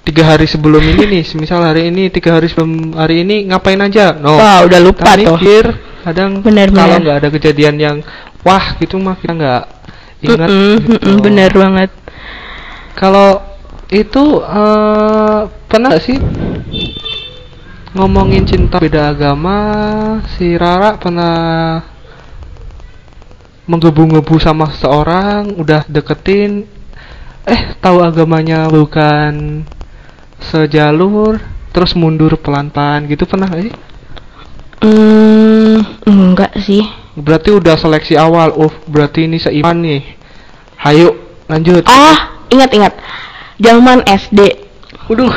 tiga 0.00 0.34
hari 0.34 0.48
sebelum 0.48 0.80
ini 0.80 1.20
nih. 1.20 1.22
Semisal 1.30 1.60
hari 1.60 1.92
ini 1.92 2.08
tiga 2.08 2.40
hari 2.40 2.48
sebelum 2.48 2.96
hari 2.96 3.22
ini 3.22 3.52
ngapain 3.52 3.78
aja? 3.78 4.16
No. 4.16 4.40
Wah 4.40 4.64
udah 4.64 4.80
lupa 4.80 5.14
tuh. 5.14 5.36
mikir 5.36 5.76
kadang 6.06 6.38
Bener, 6.40 6.70
kalau 6.70 7.02
nggak 7.02 7.18
ada 7.18 7.28
kejadian 7.34 7.76
yang 7.76 7.96
wah 8.46 8.78
gitu 8.78 8.94
mah 9.02 9.18
kita 9.18 9.34
nggak 9.34 9.62
ingat 10.26 10.50
Mm-mm, 10.50 10.74
gitu. 10.82 10.90
mm-mm, 10.98 11.16
bener 11.22 11.50
banget. 11.54 11.90
Kalau 12.98 13.44
itu 13.92 14.42
eh, 14.42 15.40
pernah 15.70 15.88
nggak 15.94 16.04
sih 16.04 16.18
ngomongin 17.94 18.44
cinta 18.44 18.82
beda 18.82 19.14
agama? 19.14 19.58
Si 20.36 20.58
Rara 20.58 20.98
pernah 20.98 21.84
menggebu-gebu 23.66 24.36
sama 24.42 24.70
seseorang 24.70 25.54
udah 25.58 25.86
deketin. 25.86 26.66
Eh 27.46 27.78
tahu 27.78 28.02
agamanya 28.02 28.66
bukan 28.66 29.62
sejalur 30.42 31.38
terus 31.70 31.94
mundur 31.94 32.34
pelan-pelan 32.40 33.06
gitu 33.06 33.22
pernah 33.28 33.46
nggak 33.46 33.64
sih? 33.70 33.74
Hmm, 34.82 35.78
enggak 36.04 36.52
sih. 36.62 36.84
Berarti 37.16 37.48
udah 37.54 37.80
seleksi 37.80 38.14
awal 38.18 38.52
oh 38.52 38.72
berarti 38.90 39.24
ini 39.24 39.40
seiman 39.40 39.80
nih 39.80 40.15
hayo 40.78 41.16
lanjut. 41.46 41.84
Ah 41.84 42.36
ingat-ingat 42.48 42.94
zaman 43.56 44.04
SD 44.04 44.64
Waduh, 45.06 45.30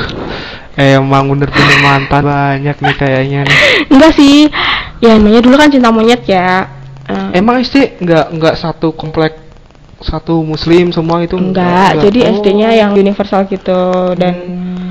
emang 0.73 1.29
bener-bener 1.29 1.77
mantan 1.85 2.25
banyak 2.25 2.73
nih 2.75 2.95
kayaknya 2.95 3.39
nih. 3.45 3.57
enggak 3.87 4.13
sih. 4.13 4.49
Ya 4.99 5.13
namanya 5.13 5.39
dulu 5.39 5.55
kan 5.55 5.69
cinta 5.69 5.89
monyet 5.89 6.25
ya. 6.25 6.65
Eh, 7.05 7.37
Emang 7.37 7.61
SD 7.61 8.01
nggak 8.01 8.25
nggak 8.33 8.55
satu 8.55 8.91
komplek 8.91 9.37
satu 9.99 10.41
muslim 10.41 10.89
semua 10.89 11.21
itu? 11.21 11.37
Enggak 11.37 12.01
jadi 12.01 12.19
Oh. 12.25 12.41
SD-nya 12.41 12.69
yang 12.73 12.91
universal 12.93 13.45
gitu. 13.45 13.81
Dan 14.17 14.33
Hmm. 14.33 14.87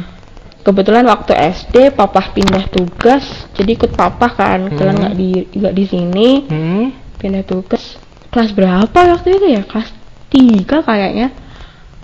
kebetulan 0.63 1.03
waktu 1.05 1.35
SD 1.35 1.91
papa 1.91 2.31
pindah 2.31 2.69
tugas 2.69 3.27
jadi 3.53 3.75
ikut 3.75 3.93
papa 3.93 4.31
kan. 4.31 4.71
Hmm. 4.71 4.79
nggak 4.95 5.13
di 5.13 5.31
nggak 5.51 5.75
di 5.75 5.85
sini. 5.85 6.29
Hmm. 6.47 6.85
pindah 7.19 7.43
tugas. 7.43 7.99
Kelas 8.31 8.55
berapa 8.55 8.95
waktu 8.95 9.29
itu 9.35 9.47
ya? 9.51 9.63
Kelas 9.65 9.91
tiga 10.29 10.81
kayaknya 10.81 11.33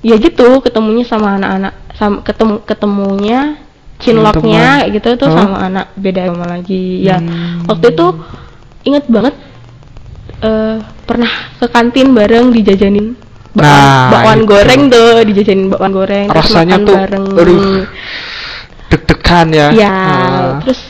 ya 0.00 0.16
gitu 0.16 0.60
ketemunya 0.60 1.04
sama 1.04 1.36
anak-anak 1.36 1.72
sama 1.94 2.16
ketemu 2.20 2.54
ketemunya 2.64 3.40
cinloknya 3.96 4.84
kayak 4.84 4.90
gitu 4.96 5.08
tuh 5.16 5.28
Hah? 5.30 5.36
sama 5.38 5.56
anak 5.64 5.86
beda 5.94 6.20
agama 6.28 6.46
lagi 6.50 7.00
ya 7.00 7.20
Hmm. 7.20 7.64
waktu 7.64 7.94
itu 7.94 8.06
inget 8.84 9.04
banget 9.08 9.34
eh 10.40 10.76
pernah 11.04 11.32
ke 11.56 11.66
kantin 11.68 12.12
bareng 12.12 12.52
dijajanin 12.52 13.16
bakwan, 13.54 13.64
Nah, 13.64 14.10
bakwan 14.10 14.38
itu. 14.40 14.48
goreng 14.50 14.82
tuh 14.90 15.10
dijajanin 15.24 15.66
bakwan 15.70 15.92
goreng 15.94 16.26
Rasanya 16.28 16.76
tuh, 16.82 16.94
bareng 16.96 17.24
Deg-degan 18.90 19.46
ya. 19.50 19.68
ya 19.72 19.90
Ah. 19.90 20.50
terus 20.60 20.80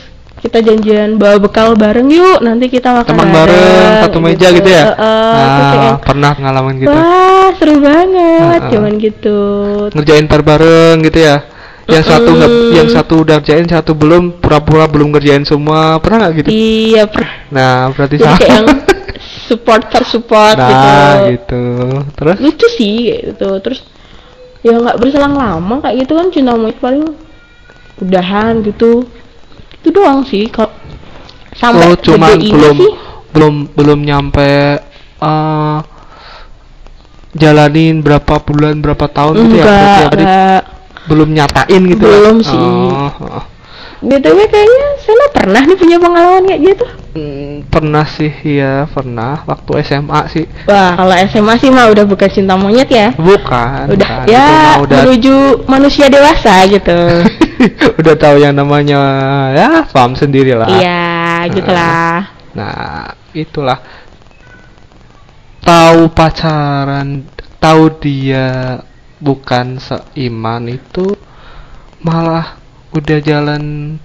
kita 0.45 0.61
janjian 0.61 1.17
bawa 1.17 1.41
bekal 1.41 1.73
bareng 1.73 2.05
yuk 2.07 2.37
nanti 2.39 2.69
kita 2.69 2.93
makan 2.93 3.09
teman 3.17 3.29
bareng 3.33 3.93
satu 4.05 4.17
meja 4.21 4.47
gitu 4.53 4.69
ya. 4.69 4.83
Eh, 4.85 4.93
eh, 4.93 5.33
terus 5.33 5.65
kayak, 5.65 5.81
Nah, 5.81 5.97
pernah 6.05 6.33
ngalamin 6.37 6.75
gitu. 6.85 6.93
wah 6.93 7.49
seru 7.57 7.75
banget 7.81 8.59
Ah, 8.61 8.61
ah. 8.61 8.69
cuman 8.69 8.93
gitu 9.01 9.37
Ngerjain 9.91 10.25
par 10.29 10.41
bareng 10.45 11.01
gitu 11.01 11.19
ya. 11.19 11.37
Yang 11.85 12.03
satu 12.09 12.29
nggak, 12.33 12.49
Mm-mm. 12.49 12.73
yang 12.73 12.89
satu 12.89 13.13
udah 13.21 13.37
ngerjain, 13.37 13.69
satu 13.69 13.93
belum, 13.93 14.41
pura-pura 14.41 14.89
belum 14.89 15.13
ngerjain 15.13 15.45
semua. 15.45 16.01
Pernah 16.01 16.17
nggak 16.25 16.33
gitu? 16.41 16.49
iya 16.49 17.05
per- 17.05 17.29
Nah, 17.53 17.93
berarti 17.93 18.15
jadi 18.17 18.25
sama. 18.25 18.41
yang 18.41 18.65
support 19.49 19.83
support 20.05 20.57
nah, 20.57 20.69
gitu 21.29 21.37
gitu. 21.37 21.63
Terus? 22.17 22.37
lucu 22.41 22.67
sih 22.73 23.13
gitu 23.13 23.49
terus 23.61 23.85
ya 24.65 24.81
nggak 24.81 24.97
berselang 24.97 25.37
lama 25.37 25.77
kayak 25.85 26.05
gitu 26.05 26.17
kan 26.17 26.27
cinta 26.33 26.57
paling 26.81 27.13
udahan 28.01 28.65
gitu 28.65 29.05
itu 29.85 29.93
doang 29.93 30.25
sih 30.25 30.49
kalau 30.49 30.73
sampai 31.53 31.93
oh, 31.93 31.97
cuman 32.01 32.41
ini 32.41 32.49
belum 32.49 32.77
sih 32.81 32.91
belum 33.37 33.53
belum 33.77 33.99
nyampe 34.01 34.81
eh 35.21 35.77
jalanin 37.35 38.01
berapa 38.01 38.41
bulan 38.41 38.81
berapa 38.81 39.05
tahun 39.11 39.33
gitu 39.45 39.55
ya 39.59 39.65
berarti 39.67 40.01
enggak 40.17 40.23
ya, 40.25 40.49
belum 41.05 41.29
nyatain 41.37 41.81
gitu 41.93 42.03
ya? 42.07 42.13
Belum 42.17 42.37
sih. 42.41 42.57
Oh, 42.57 43.11
oh. 43.29 43.43
btw 44.01 44.39
kayaknya 44.49 44.85
Sena 45.03 45.27
pernah 45.29 45.61
nih 45.61 45.77
punya 45.77 45.97
pengalaman 46.01 46.43
kayak 46.49 46.61
gitu 46.73 46.87
Hmm, 47.15 47.63
pernah 47.71 48.03
sih 48.03 48.27
ya 48.43 48.91
pernah 48.91 49.39
waktu 49.47 49.87
SMA 49.87 50.21
sih 50.35 50.43
Wah, 50.67 50.99
kalau 50.99 51.15
SMA 51.31 51.55
sih 51.63 51.71
mah 51.71 51.87
udah 51.87 52.03
bukan 52.03 52.27
cinta 52.27 52.59
monyet 52.59 52.91
ya. 52.91 53.15
bukan 53.15 53.87
Udah 53.87 54.27
bukan. 54.27 54.35
Ya 54.35 54.75
udah 54.83 54.99
menuju 55.07 55.63
manusia 55.63 56.11
dewasa 56.11 56.67
gitu. 56.67 56.91
udah 57.99 58.15
tahu 58.15 58.35
yang 58.39 58.53
namanya 58.53 58.99
ya 59.51 59.69
paham 59.87 60.13
sendiri 60.13 60.53
lah 60.53 60.67
Iya, 60.67 61.47
gitulah. 61.51 62.17
nah 62.57 63.11
itulah 63.31 63.79
tahu 65.61 66.07
pacaran 66.09 67.25
tahu 67.57 67.89
dia 67.97 68.79
bukan 69.17 69.79
seiman 69.79 70.69
itu 70.69 71.17
malah 71.99 72.59
udah 72.93 73.19
jalan 73.19 73.95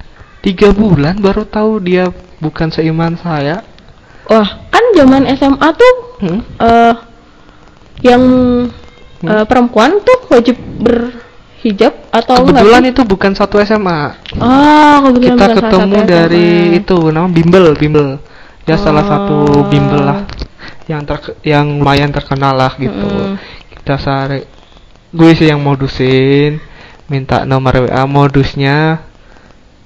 tiga 0.41 0.73
bulan 0.73 1.21
baru 1.21 1.45
tahu 1.45 1.79
dia 1.79 2.09
bukan 2.41 2.73
seiman 2.73 3.15
saya 3.15 3.61
Wah, 4.25 4.47
kan 4.67 4.85
zaman 4.95 5.27
SMA 5.35 5.69
tuh 5.75 5.95
Hmm? 6.21 6.41
eh 6.61 6.95
yang 8.05 8.23
Hmm? 9.21 9.29
eh, 9.29 9.45
perempuan 9.45 10.01
tuh 10.01 10.33
wajib 10.33 10.57
berhijab 11.61 11.93
atau 12.11 12.41
kebetulan 12.41 12.81
enggak? 12.81 12.93
itu 12.97 13.03
bukan 13.05 13.33
satu 13.33 13.61
SMA 13.61 14.17
Oh, 14.35 14.97
kebetulan 15.05 15.21
kita 15.31 15.37
bukan 15.37 15.57
ketemu 15.61 15.95
satu 15.95 16.09
dari 16.09 16.49
SMA. 16.49 16.79
itu 16.81 16.97
nama 17.11 17.29
bimbel 17.29 17.65
bimbel 17.75 18.09
ya 18.65 18.77
salah 18.77 19.05
satu 19.05 19.37
Oh. 19.47 19.69
bimbel 19.69 20.01
lah 20.01 20.21
yang 20.87 21.05
ter 21.05 21.21
yang 21.43 21.79
lumayan 21.79 22.09
terkenal 22.09 22.57
lah 22.57 22.73
gitu 22.75 22.97
Mm-mm. 22.97 23.37
kita 23.71 23.95
sare 23.97 24.49
gue 25.11 25.31
sih 25.35 25.47
yang 25.47 25.61
modusin 25.61 26.59
minta 27.07 27.45
nomor 27.45 27.85
WA 27.85 28.03
modusnya 28.05 29.05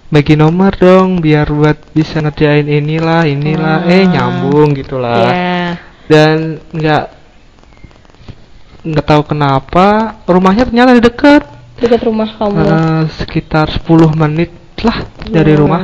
bagi 0.09 0.33
nomor 0.33 0.71
dong 0.73 1.19
biar 1.19 1.49
buat 1.49 1.91
bisa 1.91 2.21
ngerjain 2.21 2.65
inilah 2.65 3.27
inilah 3.27 3.83
eh 3.85 4.01
Ah. 4.01 4.07
nyambung 4.07 4.73
gitulah 4.73 5.27
Iya. 5.27 5.69
dan 6.07 6.37
nggak 6.71 7.05
nggak 8.85 9.07
tahu 9.07 9.23
kenapa 9.27 9.87
rumahnya 10.25 10.69
ternyata 10.69 11.01
deket 11.01 11.43
Dekat 11.75 12.01
rumah 12.05 12.31
kamu. 12.31 12.59
Eh, 12.61 13.03
sekitar 13.15 13.67
10 13.69 14.15
menit 14.15 14.51
lah 14.81 15.03
dari 15.25 15.53
Iya. 15.53 15.61
rumah 15.61 15.83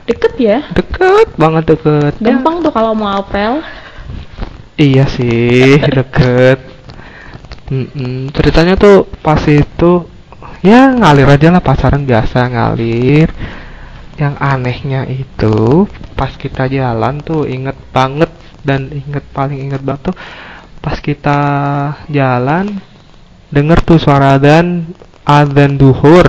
Deket 0.00 0.34
ya? 0.36 0.58
deket 0.72 1.28
banget 1.36 1.70
deket 1.70 2.12
Ya, 2.18 2.34
Gampang 2.34 2.64
tuh 2.64 2.72
kalau 2.72 2.92
mau 2.92 3.14
apel. 3.14 3.62
iya 4.74 5.04
sih 5.06 5.76
deket 5.98 6.58
Mm-mm. 7.68 8.32
ceritanya 8.32 8.74
tuh 8.74 9.06
pas 9.20 9.38
itu 9.44 10.08
ya 10.60 10.90
ngalir 10.90 11.28
aja 11.28 11.52
lah 11.52 11.62
pacaran 11.62 12.02
biasa 12.02 12.48
ngalir 12.48 13.30
yang 14.16 14.34
anehnya 14.36 15.06
itu 15.06 15.86
pas 16.12 16.34
kita 16.34 16.66
jalan 16.66 17.20
tuh 17.20 17.46
inget 17.46 17.76
banget 17.94 18.32
dan 18.60 18.90
inget 18.90 19.22
paling 19.30 19.62
inget 19.62 19.80
banget 19.80 20.10
tuh 20.10 20.16
pas 20.80 20.96
kita 20.96 21.38
jalan 22.08 22.82
denger 23.48 23.78
tuh 23.80 23.96
suara 23.96 24.34
dan 24.36 24.90
adzan 25.30 25.76
duhur. 25.76 26.26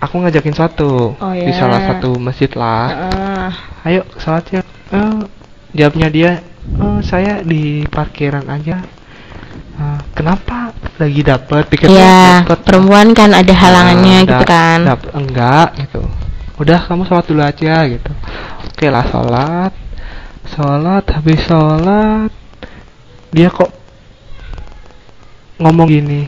Aku 0.00 0.16
ngajakin 0.16 0.56
satu 0.56 1.12
Oh, 1.12 1.32
di 1.36 1.44
ya. 1.44 1.56
salah 1.56 1.80
satu 1.84 2.16
masjid 2.16 2.48
lah. 2.56 2.88
Ah, 2.88 3.50
ayo 3.84 4.02
sholat 4.16 4.46
yuk 4.50 4.66
Eh, 4.90 5.22
jawabnya 5.70 6.08
dia 6.08 6.30
"Eh, 6.66 6.98
saya 7.00 7.44
di 7.44 7.86
parkiran 7.86 8.42
aja. 8.48 8.82
"Eh, 9.76 9.98
kenapa 10.12 10.72
lagi 10.96 11.22
dapet 11.22 11.62
pikirnya 11.68 11.94
Iya, 11.94 12.24
dapet. 12.42 12.58
perempuan 12.64 13.14
kan 13.14 13.30
ada 13.30 13.54
halangannya 13.54 14.18
Nah, 14.18 14.26
gitu 14.26 14.44
kan. 14.44 14.78
dap- 14.82 15.12
enggak 15.12 15.68
gitu. 15.78 16.02
Udah 16.58 16.80
kamu 16.82 17.06
sholat 17.06 17.24
dulu 17.24 17.40
aja 17.40 17.86
gitu. 17.86 18.12
Oke 18.66 18.86
lah 18.88 19.04
sholat. 19.06 19.72
Sholat 20.50 21.04
habis 21.06 21.40
sholat. 21.40 22.32
Dia 23.30 23.48
kok 23.48 23.70
ngomong 25.60 25.86
gini 25.86 26.22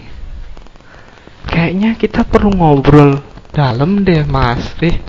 kayaknya 1.49 1.97
kita 1.97 2.23
perlu 2.23 2.53
ngobrol 2.53 3.19
dalam 3.51 4.05
deh 4.05 4.25
mas 4.25 4.63
eh 4.81 5.01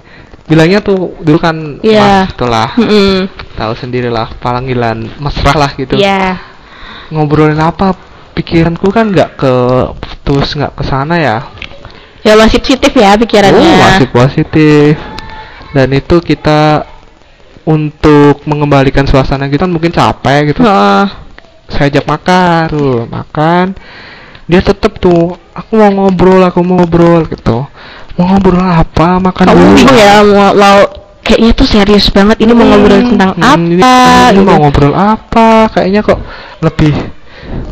bilangnya 0.43 0.83
tuh 0.83 1.15
dulu 1.23 1.39
kan 1.39 1.79
Iya. 1.79 2.27
mas 2.27 2.35
itulah 2.35 2.69
Mm-mm. 2.75 3.27
tahu 3.55 3.73
sendirilah 3.75 4.35
panggilan 4.39 5.07
mesra 5.19 5.53
lah 5.55 5.71
gitu 5.75 5.95
Iya. 5.95 6.39
ngobrolin 7.11 7.59
apa 7.59 7.95
pikiranku 8.33 8.89
kan 8.89 9.13
nggak 9.13 9.37
ke 9.37 9.53
terus 10.23 10.55
nggak 10.55 10.73
ke 10.73 10.83
sana 10.83 11.15
ya 11.19 11.37
Ya 12.23 12.39
masih 12.39 12.63
positif 12.63 12.95
ya 12.95 13.19
pikirannya. 13.19 13.59
Oh, 13.59 13.75
masih 13.83 14.07
positif. 14.07 14.95
Dan 15.75 15.91
itu 15.91 16.23
kita 16.23 16.87
untuk 17.67 18.39
mengembalikan 18.47 19.03
suasana 19.03 19.51
kita 19.51 19.67
mungkin 19.67 19.91
capek 19.91 20.55
gitu. 20.55 20.63
Heeh. 20.63 21.03
Saya 21.65 21.89
ajak 21.89 22.05
makan, 22.05 22.63
tuh 22.69 22.97
makan. 23.05 23.65
Dia 24.43 24.59
tetep 24.59 24.97
tuh, 24.97 25.33
aku 25.49 25.71
mau 25.73 25.89
ngobrol, 25.89 26.41
aku 26.41 26.59
mau 26.59 26.77
ngobrol 26.77 27.23
gitu. 27.25 27.63
Mau 28.13 28.25
ngobrol 28.27 28.59
apa? 28.59 29.17
Makan 29.17 29.45
Kamu 29.45 29.55
dulu. 29.55 29.71
bingung 29.73 29.95
ya 29.95 30.15
mau, 30.21 30.51
mau 30.53 30.77
kayaknya 31.19 31.51
tuh 31.53 31.65
serius 31.65 32.05
banget 32.07 32.37
ini 32.37 32.51
mau 32.51 32.67
ngobrol 32.67 32.99
Hmm, 32.99 33.09
tentang 33.09 33.31
hmm, 33.33 33.41
ini- 33.71 33.79
apa 33.79 33.93
ini 34.29 34.35
gitu. 34.35 34.43
mau 34.43 34.57
ngobrol 34.59 34.93
apa? 34.93 35.47
Kayaknya 35.71 36.01
kok 36.01 36.19
lebih 36.59 36.93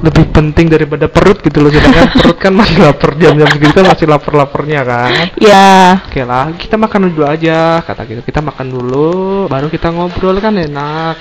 lebih 0.02 0.26
penting 0.30 0.66
daripada 0.68 1.06
perut 1.06 1.40
gitu 1.40 1.58
loh 1.58 1.70
sedangkan 1.70 2.10
perut 2.18 2.38
kan 2.38 2.54
masih 2.54 2.78
lapar 2.80 3.14
jam-jam 3.16 3.48
segitu 3.48 3.74
kan 3.74 3.86
masih 3.88 4.06
lapar-laparnya 4.06 4.82
kan 4.82 5.12
Ya. 5.38 6.02
Oke 6.02 6.22
lah, 6.22 6.54
kita 6.56 6.74
makan 6.76 7.08
dulu 7.08 7.24
aja 7.24 7.82
kata 7.82 8.02
gitu. 8.06 8.22
Kita 8.22 8.40
makan 8.40 8.68
dulu, 8.68 9.12
baru 9.46 9.68
kita 9.68 9.90
ngobrol 9.90 10.38
kan 10.38 10.56
enak. 10.56 11.18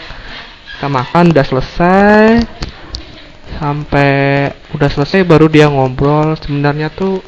Kita 0.76 0.86
makan 0.88 1.24
udah 1.30 1.44
selesai. 1.44 2.26
Sampai 3.60 4.48
udah 4.72 4.88
selesai 4.88 5.20
baru 5.28 5.52
dia 5.52 5.68
ngobrol. 5.68 6.32
Sebenarnya 6.40 6.88
tuh 6.88 7.20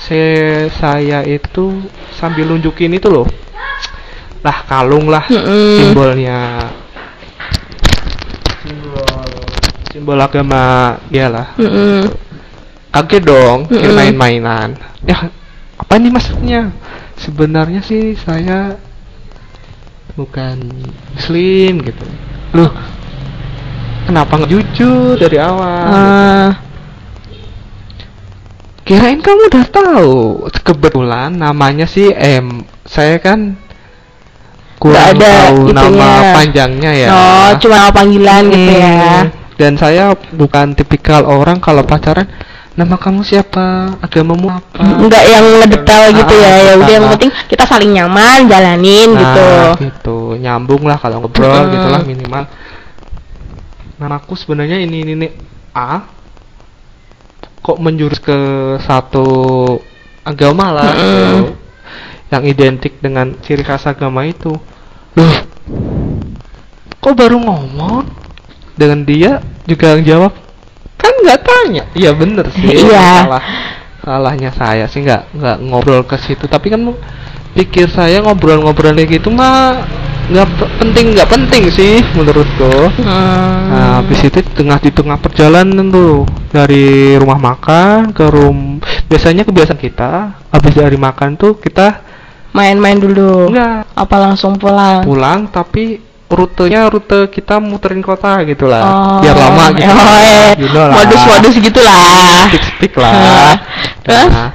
saya 0.00 0.72
saya 0.72 1.20
itu 1.28 1.84
sambil 2.16 2.48
nunjukin 2.48 2.96
itu 2.96 3.12
loh. 3.12 3.28
Lah 4.40 4.64
kalung 4.64 5.12
lah 5.12 5.28
Mm-mm. 5.28 5.76
simbolnya. 5.84 6.64
Simbol 8.64 9.04
simbol 9.92 10.16
agama 10.16 10.96
dia 11.12 11.28
lah. 11.28 11.52
Mm-mm. 11.60 12.08
Kaget 12.90 13.22
dong, 13.22 13.68
kira 13.68 13.92
Mm-mm. 13.92 14.00
main-mainan. 14.00 14.80
Ya, 15.04 15.28
apa 15.76 15.92
ini 16.00 16.08
maksudnya? 16.08 16.72
Sebenarnya 17.20 17.84
sih 17.84 18.16
saya 18.16 18.80
bukan 20.16 20.72
muslim 21.12 21.84
gitu. 21.84 22.08
Loh, 22.56 22.72
kenapa 24.04 24.32
nggak 24.36 24.50
jujur 24.50 25.14
dari 25.16 25.36
awal? 25.36 25.84
gitu. 25.84 25.96
Ah, 25.96 26.48
Kirain 28.82 29.20
kamu 29.20 29.42
udah 29.46 29.66
tahu. 29.66 30.14
Kebetulan 30.60 31.30
namanya 31.32 31.86
sih 31.86 32.10
M. 32.10 32.66
Saya 32.82 33.22
kan 33.22 33.54
kurang 34.80 35.14
ada 35.14 35.52
tahu 35.52 35.70
nama 35.70 35.86
itunya. 35.86 36.32
panjangnya 36.34 36.92
ya. 36.96 37.08
Oh, 37.10 37.50
cuma 37.60 37.74
nama 37.78 37.92
panggilan 37.92 38.42
gitu 38.50 38.72
ya. 38.72 38.90
Hmm, 38.90 39.26
Dan 39.54 39.72
saya 39.76 40.04
bukan 40.32 40.72
tipikal 40.72 41.22
orang 41.22 41.60
kalau 41.60 41.84
pacaran 41.84 42.24
nama 42.72 42.96
kamu 42.96 43.20
siapa, 43.20 43.94
agamamu 44.00 44.48
apa. 44.48 44.80
Enggak 44.80 45.22
yang 45.28 45.44
ngedetail 45.60 46.04
gitu 46.16 46.34
ya. 46.34 46.52
Ya 46.64 46.72
udah 46.74 46.90
yang 46.90 47.04
Ah, 47.06 47.10
penting 47.14 47.30
kita 47.46 47.64
saling 47.68 47.92
nyaman 47.92 48.48
jalanin 48.48 49.08
Nah, 49.12 49.20
gitu. 49.20 49.48
gitu. 49.84 50.18
Nyambung 50.40 50.82
lah 50.82 50.96
kalau 50.96 51.22
ngobrol 51.22 51.46
Hmm. 51.46 51.70
gitulah 51.70 52.02
minimal. 52.02 52.44
Namaku 54.00 54.32
sebenarnya 54.32 54.80
ini 54.80 55.04
ini, 55.04 55.12
ini 55.12 55.28
A. 55.76 56.08
Kok 57.60 57.76
menjurus 57.76 58.16
ke 58.16 58.36
satu 58.80 59.28
agama 60.24 60.72
lah 60.72 60.88
Hmm. 60.88 60.96
gitu. 61.04 61.44
Yang 62.30 62.42
identik 62.56 62.92
dengan 63.04 63.36
ciri 63.44 63.60
khas 63.60 63.84
agama 63.84 64.24
itu. 64.24 64.56
Loh. 65.20 65.36
Kok 67.04 67.12
baru 67.12 67.36
ngomong? 67.36 68.08
Dengan 68.80 69.04
dia 69.04 69.44
juga 69.68 69.92
yang 69.92 70.02
jawab 70.08 70.32
kan 70.96 71.12
nggak 71.20 71.40
tanya. 71.44 71.84
Iya 71.92 72.16
bener 72.16 72.48
sih. 72.56 72.64
Iya. 72.88 73.28
Salah 73.28 73.44
salahnya 74.00 74.50
saya 74.56 74.88
sih 74.88 75.04
nggak 75.04 75.36
nggak 75.36 75.56
ngobrol 75.68 76.02
ke 76.08 76.16
situ 76.16 76.48
tapi 76.48 76.72
kan 76.72 76.80
pikir 77.52 77.92
saya 77.92 78.24
ngobrol-ngobrol 78.24 78.96
kayak 78.96 79.20
gitu 79.20 79.28
mah 79.28 79.84
nggak 80.30 80.46
pe- 80.48 80.72
penting 80.78 81.06
nggak 81.10 81.28
penting 81.28 81.62
sih 81.68 81.94
menurutku 82.12 82.70
Hmm. 82.96 83.66
nah 83.66 83.86
habis 83.98 84.22
itu 84.22 84.38
tengah 84.48 84.78
di 84.78 84.90
tengah 84.90 85.16
perjalanan 85.16 85.86
tuh 85.86 86.22
dari 86.48 86.86
rumah 87.14 87.36
makan 87.36 88.10
ke 88.10 88.24
rum 88.24 88.78
biasanya 89.04 89.42
kebiasaan 89.42 89.76
kita 89.76 90.12
habis 90.48 90.72
dari 90.72 90.94
makan 90.96 91.34
tuh 91.34 91.54
kita 91.56 92.06
main-main 92.50 92.96
dulu. 92.96 93.46
enggak 93.46 93.86
Apa 93.92 94.16
langsung 94.20 94.54
pulang? 94.54 95.02
pulang 95.02 95.46
tapi 95.46 95.98
rutenya 96.26 96.86
rute 96.86 97.26
kita 97.28 97.58
muterin 97.58 97.98
kota 98.00 98.42
gitu 98.44 98.66
lah 98.66 98.82
Oh. 98.82 99.18
biar 99.18 99.34
lama 99.36 99.64
gitu 99.72 99.86
Oh, 99.88 100.14
eh. 100.16 100.50
You 100.56 100.68
know 100.68 100.84
lah. 100.84 100.94
Modus-modus 100.96 101.54
gitulah. 101.56 102.46
speak 102.46 102.64
speak 102.68 102.92
lah 102.96 103.54
terus? 104.04 104.30
Nah, 104.30 104.50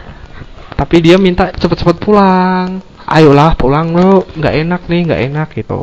tapi 0.73 0.99
dia 0.99 1.15
minta 1.15 1.51
cepet-cepet 1.51 1.95
pulang 1.97 2.79
ayolah 3.15 3.56
pulang 3.56 3.95
lo 3.95 4.28
nggak 4.36 4.54
enak 4.67 4.82
nih 4.91 5.01
nggak 5.08 5.21
enak 5.32 5.47
gitu. 5.56 5.80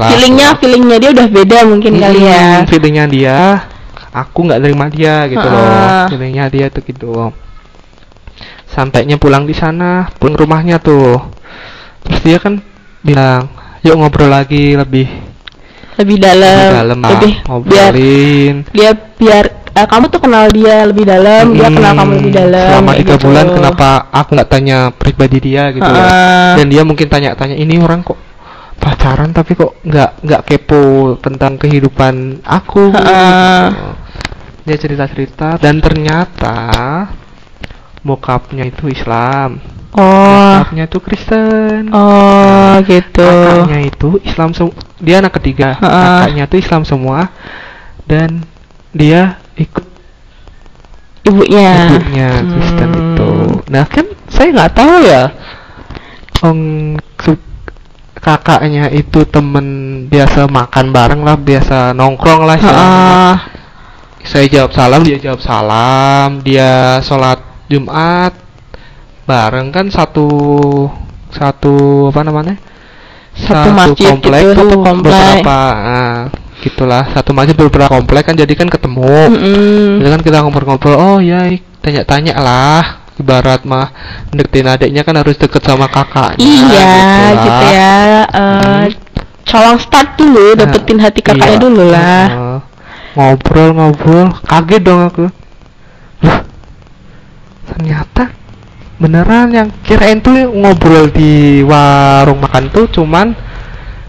Lah, 0.00 0.08
feelingnya 0.16 0.48
pulang. 0.56 0.60
feelingnya 0.64 0.96
dia 0.96 1.10
udah 1.12 1.28
beda 1.28 1.58
mungkin 1.68 1.92
kali 2.00 2.20
ya. 2.24 2.40
Hmm, 2.40 2.68
feelingnya 2.72 3.04
dia 3.04 3.36
aku 4.10 4.38
nggak 4.48 4.60
terima 4.64 4.86
dia 4.88 5.14
gitu 5.28 5.46
loh. 5.46 5.60
Ah. 5.60 6.08
feelingnya 6.08 6.44
dia 6.48 6.66
tuh 6.72 6.82
gitu. 6.82 7.12
Sampainya 8.64 9.20
pulang 9.20 9.44
di 9.44 9.52
sana 9.52 10.08
pulang 10.16 10.34
ke 10.34 10.40
rumahnya 10.40 10.80
tuh. 10.80 11.20
Terus 12.08 12.20
dia 12.24 12.38
kan 12.40 12.64
bilang 13.04 13.52
yuk 13.84 13.96
ngobrol 13.96 14.32
lagi 14.32 14.76
lebih 14.76 15.08
lebih 16.00 16.16
dalam 16.16 16.56
lebih 16.64 16.76
dalam 16.80 16.98
lah 17.00 17.10
lebih 17.12 17.34
biar 17.68 17.92
ngobrolin. 17.92 18.56
dia 18.72 18.90
biar 18.96 19.44
eh, 19.72 19.86
kamu 19.86 20.04
tuh 20.06 20.20
kenal 20.20 20.46
dia 20.48 20.82
lebih 20.82 21.04
dalam 21.04 21.52
dia 21.52 21.66
Hmm, 21.66 21.76
kenal 21.76 21.92
kamu 21.94 22.12
lebih 22.16 22.32
dalam 22.32 22.68
selama 22.70 22.92
tiga 22.94 23.14
gitu. 23.14 23.24
bulan 23.24 23.46
kenapa 23.50 23.88
aku 24.10 24.30
nggak 24.34 24.50
tanya 24.50 24.78
pribadi 24.90 25.38
dia 25.40 25.70
gitu 25.70 25.84
loh 25.84 26.02
Ah. 26.02 26.54
dan 26.56 26.66
dia 26.66 26.82
mungkin 26.82 27.06
tanya-tanya 27.06 27.54
ini 27.54 27.76
orang 27.76 28.00
kok 28.00 28.18
pacaran 28.76 29.30
tapi 29.30 29.52
kok 29.54 29.76
nggak 29.82 30.10
nggak 30.20 30.42
kepo 30.42 30.82
tentang 31.18 31.56
kehidupan 31.56 32.40
aku? 32.42 32.90
Gitu. 32.90 33.14
dia 34.60 34.76
cerita-cerita 34.76 35.56
dan 35.56 35.80
ternyata 35.80 36.56
bokapnya 38.00 38.64
itu 38.64 38.88
Islam. 38.88 39.58
Oh. 39.90 40.54
Bokapnya 40.56 40.86
itu 40.86 40.98
Kristen. 40.98 41.90
Oh 41.90 42.78
gitu. 42.80 43.26
kakaknya 43.26 43.80
itu 43.82 44.08
Islam 44.22 44.50
sem- 44.52 44.72
dia 44.96 45.18
anak 45.18 45.34
ketiga. 45.36 45.76
Ah. 45.76 46.22
kakaknya 46.22 46.44
itu 46.46 46.56
Islam 46.58 46.82
semua 46.84 47.28
dan 48.04 48.44
dia 48.90 49.36
ikut 49.60 49.86
ibunya 51.28 52.00
ibunya 52.00 52.30
Kristen 52.40 52.88
Hmm. 52.90 53.00
itu. 53.00 53.30
Nah 53.68 53.84
kan 53.84 54.06
saya 54.32 54.48
nggak 54.56 54.72
tahu 54.72 54.94
ya. 55.04 55.24
Ong 56.40 56.60
kakaknya 58.20 58.92
itu 58.92 59.24
temen 59.24 59.66
biasa 60.06 60.44
makan 60.44 60.86
bareng 60.92 61.22
lah, 61.24 61.36
biasa 61.40 61.96
nongkrong 61.96 62.44
lah. 62.44 62.56
istilahnya. 62.60 62.84
Ah, 62.84 63.36
Saya 64.20 64.44
jawab 64.52 64.76
salam, 64.76 65.00
dia 65.00 65.16
jawab 65.16 65.40
salam, 65.40 66.44
dia 66.44 67.00
sholat 67.00 67.40
Jumat 67.72 68.36
bareng 69.24 69.72
kan 69.72 69.88
satu 69.88 70.28
satu 71.32 72.08
apa 72.12 72.20
namanya? 72.20 72.60
Satu 73.32 73.72
masjid 73.72 74.12
gitu, 74.20 74.52
satu 74.52 74.76
komplek. 74.84 75.16
beberapa 75.40 75.60
ah, 75.72 76.18
gitulah 76.60 77.08
satu 77.10 77.32
masjid 77.32 77.56
beberapa 77.56 77.88
komplek 77.88 78.28
kan 78.28 78.36
jadi 78.36 78.52
kan 78.52 78.68
ketemu. 78.68 79.32
Itu 80.00 80.08
kan 80.08 80.20
kita 80.20 80.44
ngobrol-ngobrol 80.44 80.96
oh 80.96 81.18
ya 81.18 81.48
tanya-tanya 81.80 82.36
lah. 82.38 82.84
Ibarat 83.20 83.68
mah 83.68 83.92
deketin 84.32 84.64
adiknya 84.64 85.04
kan 85.04 85.12
harus 85.12 85.36
deket 85.36 85.60
sama 85.60 85.92
kakaknya 85.92 86.40
iya 86.40 86.88
lah. 86.88 87.42
gitu 87.44 87.64
ya. 87.68 87.96
Eh, 88.24 88.84
Hmm. 88.88 88.88
colong 89.44 89.76
start 89.76 90.16
dulu 90.16 90.54
Nah, 90.54 90.64
dapetin 90.64 90.98
hati 91.02 91.20
kakaknya 91.20 91.56
iya. 91.56 91.60
dulu 91.60 91.82
lah. 91.84 92.24
Ngobrol-ngobrol 93.12 94.32
kaget 94.40 94.80
dong 94.80 95.00
aku. 95.04 95.26
Loh, 96.24 96.40
ternyata 97.68 98.32
beneran 98.96 99.48
yang 99.52 99.68
kirain 99.84 100.20
tuh 100.20 100.36
ngobrol 100.52 101.08
di 101.08 101.60
warung 101.64 102.40
makan 102.40 102.68
tuh 102.68 102.84
cuman 102.88 103.32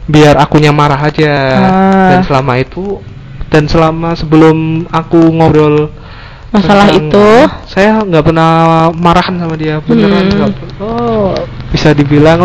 biar 0.05 0.35
akunya 0.35 0.71
marah 0.71 0.97
aja 0.99 1.33
Ah. 1.53 2.09
dan 2.09 2.19
selama 2.23 2.53
itu 2.57 2.99
dan 3.47 3.63
selama 3.65 4.13
sebelum 4.13 4.87
aku 4.87 5.19
ngobrol 5.29 5.91
masalah 6.49 6.87
tentang- 6.87 7.07
itu 7.07 7.27
saya 7.65 8.01
nggak 8.01 8.23
pernah 8.23 8.51
marahan 8.91 9.35
sama 9.35 9.55
dia 9.55 9.79
beneran 9.79 10.25
Hmm. 10.25 10.35
nggak 10.35 10.51
oh 10.79 11.31
bisa 11.69 11.91
dibilang 11.91 12.43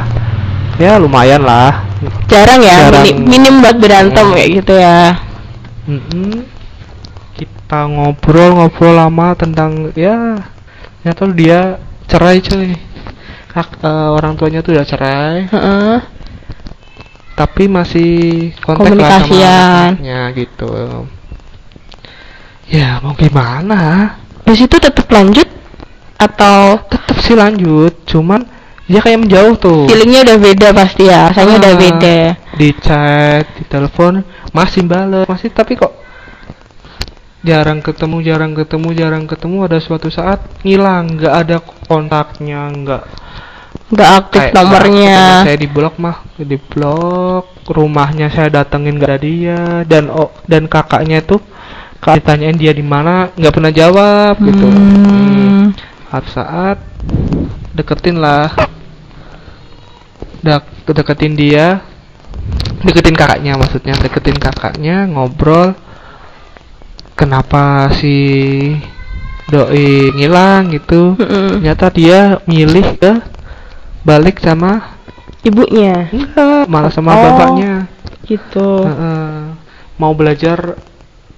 ya 0.77 0.95
lumayan 0.97 1.43
lah 1.43 1.83
jarang 2.27 2.61
ya 2.61 2.87
Jarang. 2.87 3.03
mini- 3.03 3.25
minim 3.25 3.55
buat 3.59 3.77
berantem 3.77 4.25
Hmm. 4.25 4.35
kayak 4.35 4.51
gitu 4.61 4.75
ya 4.75 5.01
Mm-mm. 5.87 6.45
kita 7.35 7.81
ngobrol-ngobrol 7.85 8.95
lama 8.95 9.35
tentang 9.35 9.91
ya 9.93 10.39
ternyata 11.01 11.23
dia 11.33 11.61
cerai 12.07 12.39
cuy 12.39 12.75
Kak, 13.49 13.81
eh, 13.81 14.09
orang 14.13 14.35
tuanya 14.35 14.61
tuh 14.61 14.77
udah 14.77 14.85
cerai 14.85 15.49
Heeh. 15.49 15.97
Tapi 17.37 17.69
masih 17.69 18.11
kontak 18.65 18.97
lah 18.97 19.21
sama 19.21 19.29
Komunikasian. 19.29 19.89
anaknya 20.01 20.21
gitu. 20.35 20.73
Ya 22.67 22.99
mau 22.99 23.15
gimana? 23.15 24.17
Terus 24.43 24.61
itu 24.65 24.77
tetap 24.77 25.07
lanjut? 25.07 25.47
Atau 26.17 26.81
tetap 26.89 27.17
sih 27.21 27.37
lanjut 27.37 27.93
cuman 28.09 28.41
dia 28.89 29.05
kayak 29.05 29.21
menjauh 29.21 29.55
tuh. 29.55 29.85
Feelingnya 29.85 30.25
udah 30.25 30.39
beda 30.41 30.69
pasti 30.73 31.05
ya 31.05 31.29
rasanya 31.29 31.55
udah 31.61 31.73
Ah, 31.73 31.79
beda. 31.79 32.19
di 32.57 32.69
chat 32.81 33.45
di 33.53 33.65
telepon 33.69 34.25
masih 34.51 34.83
bales 34.83 35.29
masih 35.29 35.53
tapi 35.53 35.77
kok 35.77 35.93
jarang 37.45 37.85
ketemu 37.85 38.25
jarang 38.25 38.57
ketemu 38.57 38.89
jarang 38.91 39.25
ketemu 39.29 39.69
ada 39.69 39.77
suatu 39.77 40.09
saat 40.09 40.41
ngilang 40.65 41.15
nggak 41.15 41.35
ada 41.37 41.57
kontaknya 41.85 42.65
nggak 42.73 43.05
nggak 43.87 44.11
aktif 44.19 44.41
kayak 44.51 44.55
nomornya. 44.59 45.15
ketemu 45.15 45.47
saya 45.47 45.59
di 45.63 45.69
blok 45.71 45.95
mah 46.03 46.17
di 46.35 46.59
blok 46.59 47.45
rumahnya 47.71 48.27
saya 48.35 48.49
datengin 48.51 48.99
nggak 48.99 49.11
ada 49.15 49.19
dia. 49.23 49.61
Dan 49.87 50.11
oh 50.11 50.35
dan 50.51 50.67
kakaknya 50.67 51.23
tuh 51.23 51.39
kalau 52.03 52.19
ditanyain 52.19 52.59
dia 52.59 52.75
di 52.75 52.83
mana 52.83 53.31
nggak 53.35 53.55
pernah 53.55 53.73
jawab 53.73 54.35
gitu. 54.43 54.67
Hmm. 54.67 55.71
saat 56.11 56.27
saat 56.35 56.79
deketin 57.79 58.19
lah. 58.19 58.51
Dek 60.43 60.67
deketin 60.91 61.35
dia. 61.39 61.83
Deketin 62.83 63.15
kakaknya 63.15 63.55
maksudnya 63.55 63.95
deketin 64.03 64.39
kakaknya 64.39 65.07
ngobrol. 65.07 65.79
Kenapa 67.17 67.89
si 67.97 68.19
doi 69.49 70.11
ngilang 70.13 70.75
gitu? 70.75 71.17
Ternyata 71.17 71.89
dia 71.95 72.43
milih 72.45 72.99
ke 73.01 73.36
balik 74.07 74.39
sama 74.39 74.95
ibunya? 75.43 76.07
Enggak 76.09 76.71
malah 76.71 76.93
sama 76.95 77.11
Oh. 77.11 77.19
bapaknya. 77.21 77.91
gitu. 78.23 78.83
Heeh. 78.83 79.55
mau 79.97 80.13
belajar 80.13 80.75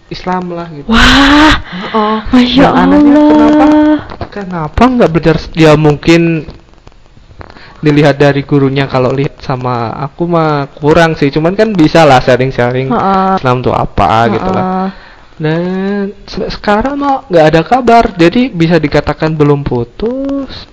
Islam 0.08 0.50
lah 0.50 0.66
gitu. 0.72 0.88
Wah 0.88 1.52
oh 1.92 2.18
masya 2.28 2.64
yang 2.64 2.74
anehnya 2.74 3.12
kenapa 3.12 3.64
allah. 3.64 3.98
kenapa? 4.28 4.82
Nggak 4.88 5.10
belajar? 5.10 5.36
Ya 5.52 5.72
mungkin 5.76 6.48
dilihat 7.78 8.18
dari 8.18 8.42
gurunya 8.42 8.90
kalau 8.90 9.14
lihat 9.14 9.38
sama 9.38 9.92
aku 9.94 10.26
mah 10.26 10.66
kurang 10.74 11.14
sih. 11.14 11.28
Cuman 11.28 11.52
kan 11.52 11.70
bisa 11.70 12.02
lah 12.02 12.18
sharing-sharing 12.18 12.88
Heeh. 12.88 13.32
Islam 13.36 13.60
tuh 13.60 13.70
apa 13.70 14.32
gitu 14.32 14.48
lah. 14.48 14.64
Dan 15.38 16.10
se- 16.26 16.50
sekarang 16.50 16.98
mah 16.98 17.28
nggak 17.28 17.46
ada 17.46 17.60
kabar. 17.62 18.04
Jadi 18.16 18.48
bisa 18.48 18.80
dikatakan 18.80 19.36
belum 19.36 19.62
putus 19.62 20.66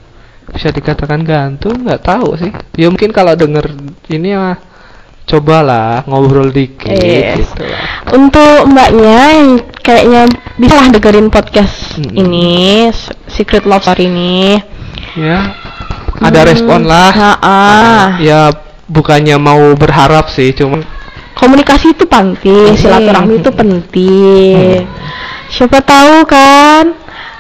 bisa 0.56 0.72
dikatakan 0.72 1.22
gantung 1.22 1.84
nggak 1.84 2.02
tahu 2.02 2.34
sih 2.36 2.50
ya 2.74 2.88
mungkin 2.88 3.12
kalau 3.12 3.36
denger 3.36 3.76
ini 4.08 4.32
ya 4.32 4.56
cobalah 5.26 6.06
ngobrol 6.06 6.50
dikit 6.50 6.96
Yes. 6.96 7.44
gitu 7.44 7.62
lah 7.62 7.84
Untuk 8.08 8.70
mbaknya 8.70 9.18
yang 9.36 9.50
kayaknya 9.76 10.22
bisa 10.56 10.74
lah 10.74 10.88
dengerin 10.88 11.28
podcast 11.28 11.98
Mm-mm. 11.98 12.14
ini 12.16 12.48
Secret 13.26 13.66
Love 13.66 13.84
Story 13.84 14.06
ini. 14.06 14.56
ya 15.18 15.52
ada 16.16 16.40
Hmm, 16.40 16.48
respon 16.48 16.82
lah 16.86 17.10
ha-ah. 17.12 18.06
ya 18.18 18.54
bukannya 18.86 19.36
mau 19.36 19.74
berharap 19.76 20.30
sih 20.30 20.54
cuma 20.54 20.86
Komunikasi 21.36 21.92
itu 21.92 22.08
penting, 22.08 22.72
Hmm. 22.72 22.80
silaturahmi 22.80 23.44
itu 23.44 23.52
penting. 23.52 24.88
Siapa 25.46 25.84
tahu 25.84 26.24
kan 26.24 26.96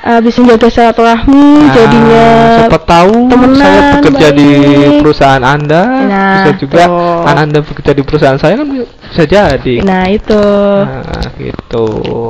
eh, 0.05 0.19
bisa 0.21 0.37
menjaga 0.39 0.69
silaturahmi 0.69 1.33
Nah, 1.57 1.73
jadinya 1.73 2.25
siapa 2.61 2.79
tahu 2.79 3.13
temenan 3.25 3.57
saya 3.57 3.81
bekerja 3.97 4.27
di 4.31 4.47
baik. 4.53 4.97
perusahaan 5.01 5.43
anda 5.43 5.83
Nah, 6.05 6.29
bisa 6.37 6.51
juga 6.61 6.81
tuh. 6.85 7.25
anak 7.25 7.41
anda 7.43 7.59
bekerja 7.65 7.91
di 7.91 8.03
perusahaan 8.05 8.37
saya 8.37 8.53
kan 8.55 8.67
bisa 8.69 9.23
jadi 9.25 9.75
Nah, 9.81 10.03
itu. 10.07 10.43
Nah, 10.85 11.25
gitu. 11.35 11.85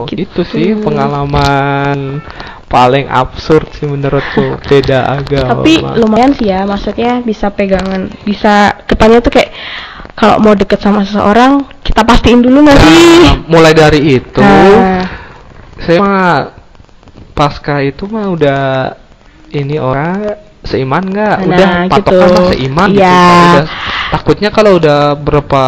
Gitu. 0.07 0.23
Itu 0.23 0.41
sih 0.43 0.73
pengalaman 0.75 2.23
paling 2.65 3.05
absurd 3.07 3.69
sih 3.71 3.85
menurutku 3.85 4.57
beda 4.65 5.05
agama. 5.05 5.61
Tapi 5.61 5.73
lumayan 5.95 6.33
sih 6.33 6.49
ya, 6.49 6.65
maksudnya 6.65 7.21
bisa 7.21 7.53
pegangan, 7.53 8.09
bisa 8.25 8.73
depannya 8.83 9.21
tuh 9.21 9.31
kayak 9.31 9.53
kalau 10.15 10.39
mau 10.39 10.55
deket 10.55 10.79
sama 10.79 11.03
seseorang, 11.03 11.59
kita 11.83 12.01
pastiin 12.01 12.39
dulu 12.39 12.63
nggak 12.63 12.79
sih? 12.79 12.95
Nah, 13.21 13.35
mulai 13.51 13.75
dari 13.75 13.99
itu 14.15 14.39
Nah, 14.39 15.03
saya 15.77 15.99
mah 15.99 16.54
pasca 17.35 17.83
itu 17.83 18.07
mah 18.07 18.31
udah 18.31 18.63
ini 19.51 19.75
orang 19.75 20.39
seiman 20.63 21.03
nggak? 21.03 21.37
Nah, 21.37 21.45
udah 21.45 21.69
patokan 21.91 22.15
gitu. 22.25 22.33
mah 22.33 22.47
seiman 22.49 22.89
gitu. 22.89 23.01
Iya. 23.03 23.21
Udah- 23.53 23.69
takutnya 24.05 24.49
kalau 24.49 24.71
udah 24.75 24.99
berapa 25.13 25.63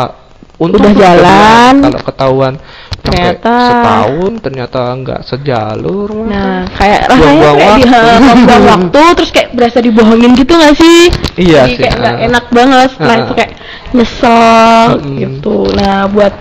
Udah 0.57 0.79
tuh 0.79 0.93
jalan. 0.95 1.73
kalau 1.83 1.99
ketahuan 2.01 2.53
Ternyata. 2.97 3.55
setahun 3.61 4.31
ternyata 4.41 4.79
nggak 4.91 5.21
sejalur 5.21 6.09
mah. 6.17 6.27
Nah, 6.27 6.59
kayak 6.73 7.01
rasanya 7.05 7.21
Buang-buang 7.21 7.57
kayak 7.77 7.93
waktu. 7.93 8.41
buang 8.41 8.65
waktu 8.73 9.01
terus 9.13 9.31
kayak 9.31 9.49
berasa 9.53 9.77
dibohongin 9.79 10.31
gitu 10.33 10.51
gak 10.51 10.75
sih? 10.75 10.99
Iya 11.37 11.61
Jadi 11.61 11.71
sih, 11.71 11.77
kayak 11.79 11.95
nggak 11.95 12.15
ah. 12.15 12.25
enak 12.25 12.45
banget 12.49 12.87
setelah 12.91 13.13
Ah. 13.13 13.21
itu 13.21 13.33
kayak 13.33 13.51
nyesel 13.93 14.87
Mm-mm. 14.97 15.15
gitu. 15.15 15.55
Nah, 15.73 15.99
buat 16.07 16.33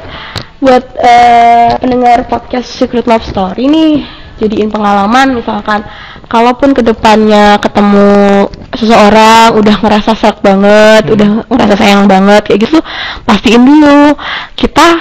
buat 0.56 0.84
eh, 0.96 1.70
pendengar 1.76 2.18
podcast 2.24 2.68
Secret 2.72 3.04
Love 3.04 3.22
Story 3.22 3.68
nih 3.68 3.92
jadiin 4.36 4.68
pengalaman 4.68 5.34
misalkan. 5.34 5.82
Kalaupun 6.26 6.74
ke 6.74 6.82
depannya 6.82 7.54
ketemu 7.56 8.50
seseorang 8.74 9.54
udah 9.54 9.76
ngerasa 9.78 10.10
serak 10.12 10.42
banget, 10.42 11.06
Hmm. 11.06 11.14
udah 11.14 11.28
ngerasa 11.46 11.74
sayang 11.76 12.04
banget 12.04 12.42
kayak 12.42 12.66
gitu, 12.66 12.78
pastiin 13.22 13.62
dulu. 13.62 14.10
Kita 14.52 14.98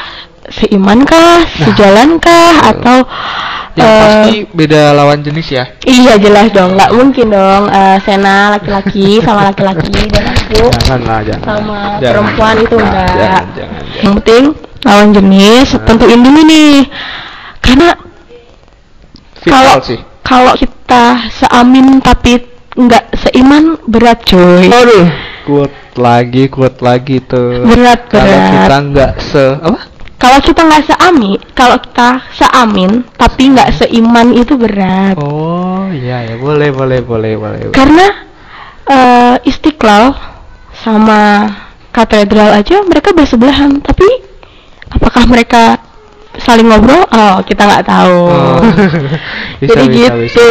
seiman 0.47 1.01
kah, 1.01 1.41
sejalan 1.49 2.21
kah, 2.21 2.69
atau 2.69 3.01
yang 3.73 3.89
eh, 3.89 4.01
pasti 4.05 4.33
beda 4.53 4.93
lawan 4.93 5.19
jenis 5.19 5.47
ya. 5.49 5.65
Iya 5.81 6.21
jelas 6.21 6.53
dong, 6.53 6.77
nggak 6.77 6.93
mungkin 6.93 7.33
dong 7.33 7.63
eh, 7.67 7.97
Sena 8.05 8.53
laki-laki 8.53 9.17
sama 9.19 9.49
laki-laki 9.49 9.89
dan 10.13 10.23
aku 10.29 10.69
janganlah 10.85 11.19
jangan. 11.25 11.41
Sama 11.43 11.79
Jangan. 11.97 12.11
perempuan 12.13 12.55
itu 12.61 12.75
Nah, 12.77 12.85
enggak. 12.85 13.09
jangan, 13.17 13.45
jangan, 13.57 13.81
Yang 13.97 14.13
penting 14.21 14.43
lawan 14.85 15.09
jenis 15.11 15.67
Nah. 15.73 15.81
tentuin 15.83 16.21
dulu 16.21 16.39
nih, 16.45 16.73
karena 17.59 17.89
kalau 19.51 19.77
sih 19.83 19.99
kalau 20.25 20.53
kita 20.57 21.29
seamin 21.29 22.01
tapi 22.01 22.55
nggak 22.75 23.05
seiman 23.15 23.79
berat 23.87 24.19
coy. 24.27 24.67
Aduh, 24.67 25.07
kuat 25.47 25.73
lagi, 25.95 26.51
kuat 26.51 26.83
lagi 26.83 27.23
tuh. 27.23 27.63
Berat 27.63 28.11
Kalau 28.11 28.25
berat. 28.27 28.51
kita 28.51 28.75
nggak 28.91 29.13
se 29.21 29.45
apa? 29.63 29.79
Kalau 30.15 30.39
kita 30.41 30.61
nggak 30.65 30.83
seami, 30.89 31.31
kalau 31.53 31.77
kita 31.77 32.09
seamin 32.33 33.05
tapi 33.15 33.53
nggak 33.53 33.69
seiman 33.79 34.33
itu 34.35 34.57
berat. 34.57 35.15
Oh, 35.21 35.87
iya 35.93 36.25
ya, 36.25 36.35
boleh, 36.35 36.73
boleh, 36.73 36.99
boleh, 37.05 37.33
boleh. 37.37 37.59
Karena 37.71 38.25
eh, 38.89 39.35
Istiqlal 39.45 40.15
sama 40.75 41.47
katedral 41.93 42.59
aja 42.59 42.83
mereka 42.83 43.15
bersebelahan, 43.15 43.79
tapi 43.79 44.07
apakah 44.91 45.23
mereka 45.29 45.79
saling 46.37 46.65
ngobrol? 46.65 47.03
Oh, 47.05 47.37
kita 47.41 47.63
nggak 47.63 47.85
tahu. 47.85 48.19
Oh. 48.27 48.59
Bisa, 49.61 49.71
Jadi 49.71 49.85
bisa, 49.87 50.13
gitu. 50.19 50.49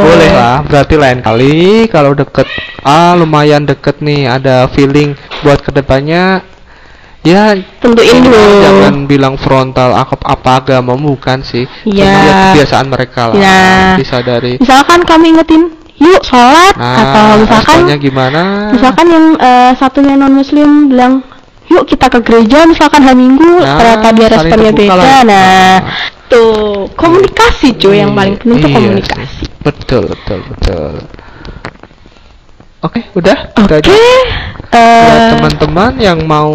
Boleh 0.00 0.30
lah, 0.30 0.64
berarti 0.64 0.94
lain 0.96 1.20
kali 1.20 1.56
kalau 1.86 2.12
deket, 2.12 2.48
ah 2.80 3.12
lumayan 3.12 3.62
deket 3.62 4.00
nih, 4.00 4.24
ada 4.26 4.64
feeling 4.68 5.12
buat 5.44 5.60
ke 5.60 5.68
depannya, 5.70 6.40
ya 7.20 7.52
Tentuin 7.76 8.24
dulu. 8.24 8.40
jangan 8.64 9.04
bilang 9.04 9.34
frontal 9.36 9.92
apa, 9.92 10.16
apa 10.22 10.50
agama 10.58 10.96
bukan 10.96 11.44
sih, 11.44 11.68
lihat 11.84 12.56
kebiasaan 12.56 12.88
mereka 12.88 13.30
lah, 13.30 13.36
Iya. 13.36 13.60
bisa 14.00 14.16
dari, 14.20 14.56
Misalkan 14.56 15.04
kami 15.04 15.36
ingetin, 15.36 15.62
yuk 16.00 16.24
sholat 16.24 16.72
nah, 16.72 16.96
atau 16.96 17.24
misalkan 17.44 17.78
gimana? 18.00 18.42
misalkan 18.72 19.06
yang 19.06 19.26
eh, 19.36 19.72
satunya 19.76 20.16
non 20.16 20.32
muslim 20.34 20.88
bilang 20.88 21.20
yuk 21.66 21.84
kita 21.84 22.06
ke 22.08 22.20
gereja 22.20 22.64
misalkan 22.64 23.00
hari 23.00 23.18
minggu 23.18 23.58
Nah, 23.58 23.76
ternyata 23.76 24.08
dia 24.12 24.26
responnya 24.30 24.72
beda 24.72 24.94
lah. 24.94 25.04
nah 25.04 25.22
Nah. 25.24 25.76
tuh 26.26 26.86
komunikasi 26.94 27.74
cuy 27.74 27.98
yang 27.98 28.12
paling 28.12 28.34
penting 28.36 28.58
tuh 28.58 28.68
Iya 28.68 28.76
komunikasi 28.76 29.24
sih. 29.36 29.46
Betul, 29.60 30.02
betul, 30.06 30.38
betul. 30.46 30.92
Oke, 32.80 33.00
udah. 33.14 33.38
oke 33.56 33.66
Itu 33.66 33.74
aja. 33.74 33.90
Buat 33.90 35.18
eh, 35.18 35.30
teman-teman 35.34 35.92
yang 35.98 36.18
mau 36.22 36.54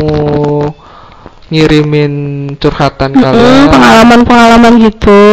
ngirimin 1.48 2.14
curhatan 2.56 3.12
mm-mm, 3.12 3.24
kalian. 3.26 3.68
pengalaman-pengalaman 3.68 4.74
gitu 4.82 5.24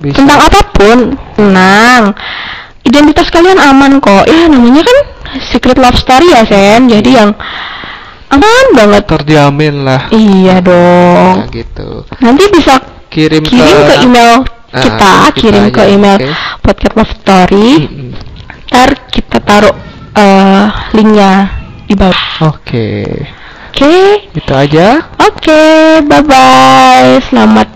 Bisa. 0.00 0.16
tentang 0.16 0.40
apa 0.40 0.60
pun 0.72 0.98
tenang 1.36 2.02
identitas 2.80 3.28
kalian 3.28 3.60
aman 3.60 4.00
kok 4.00 4.24
ya 4.24 4.48
namanya 4.48 4.80
kan 4.80 4.98
secret 5.44 5.76
love 5.76 6.00
story 6.00 6.32
ya 6.32 6.48
Sen 6.48 6.88
jadi 6.88 7.10
yang 7.12 7.30
aman 8.30 8.66
banget 8.72 9.02
Terjamin 9.06 9.82
lah. 9.82 10.06
iya 10.10 10.58
dong 10.58 11.34
Nah, 11.36 11.48
gitu. 11.48 12.06
nanti 12.18 12.44
bisa 12.48 12.78
Kirim, 13.06 13.42
kirim 13.42 13.78
ke 13.84 13.94
email 14.00 14.46
Ah, 14.70 14.78
kita, 14.78 15.10
kita 15.26 15.34
kirim 15.34 15.64
ke 15.68 15.82
aja, 15.82 15.90
email 15.90 16.16
oke. 16.16 16.30
podcast 16.62 16.94
love 16.94 17.10
story 17.12 17.70
ntar 18.64 18.90
kita 19.10 19.38
taruh 19.40 19.74
eh, 20.14 20.64
linknya 20.92 21.32
di 21.84 21.94
bawah 21.94 22.46
Oke. 22.46 23.02
oke 23.66 23.94
Itu 24.30 24.52
aja. 24.54 25.10
oke 25.18 25.62
bye 26.06 26.22
bye 26.22 27.18
selamat 27.20 27.66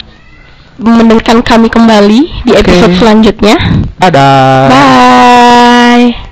mendengarkan 0.77 1.43
kami 1.43 1.67
kembali 1.67 2.47
di 2.47 2.53
Oke. 2.53 2.63
episode 2.63 2.95
selanjutnya 2.95 3.59
Dadah. 3.99 4.71
bye 4.71 6.24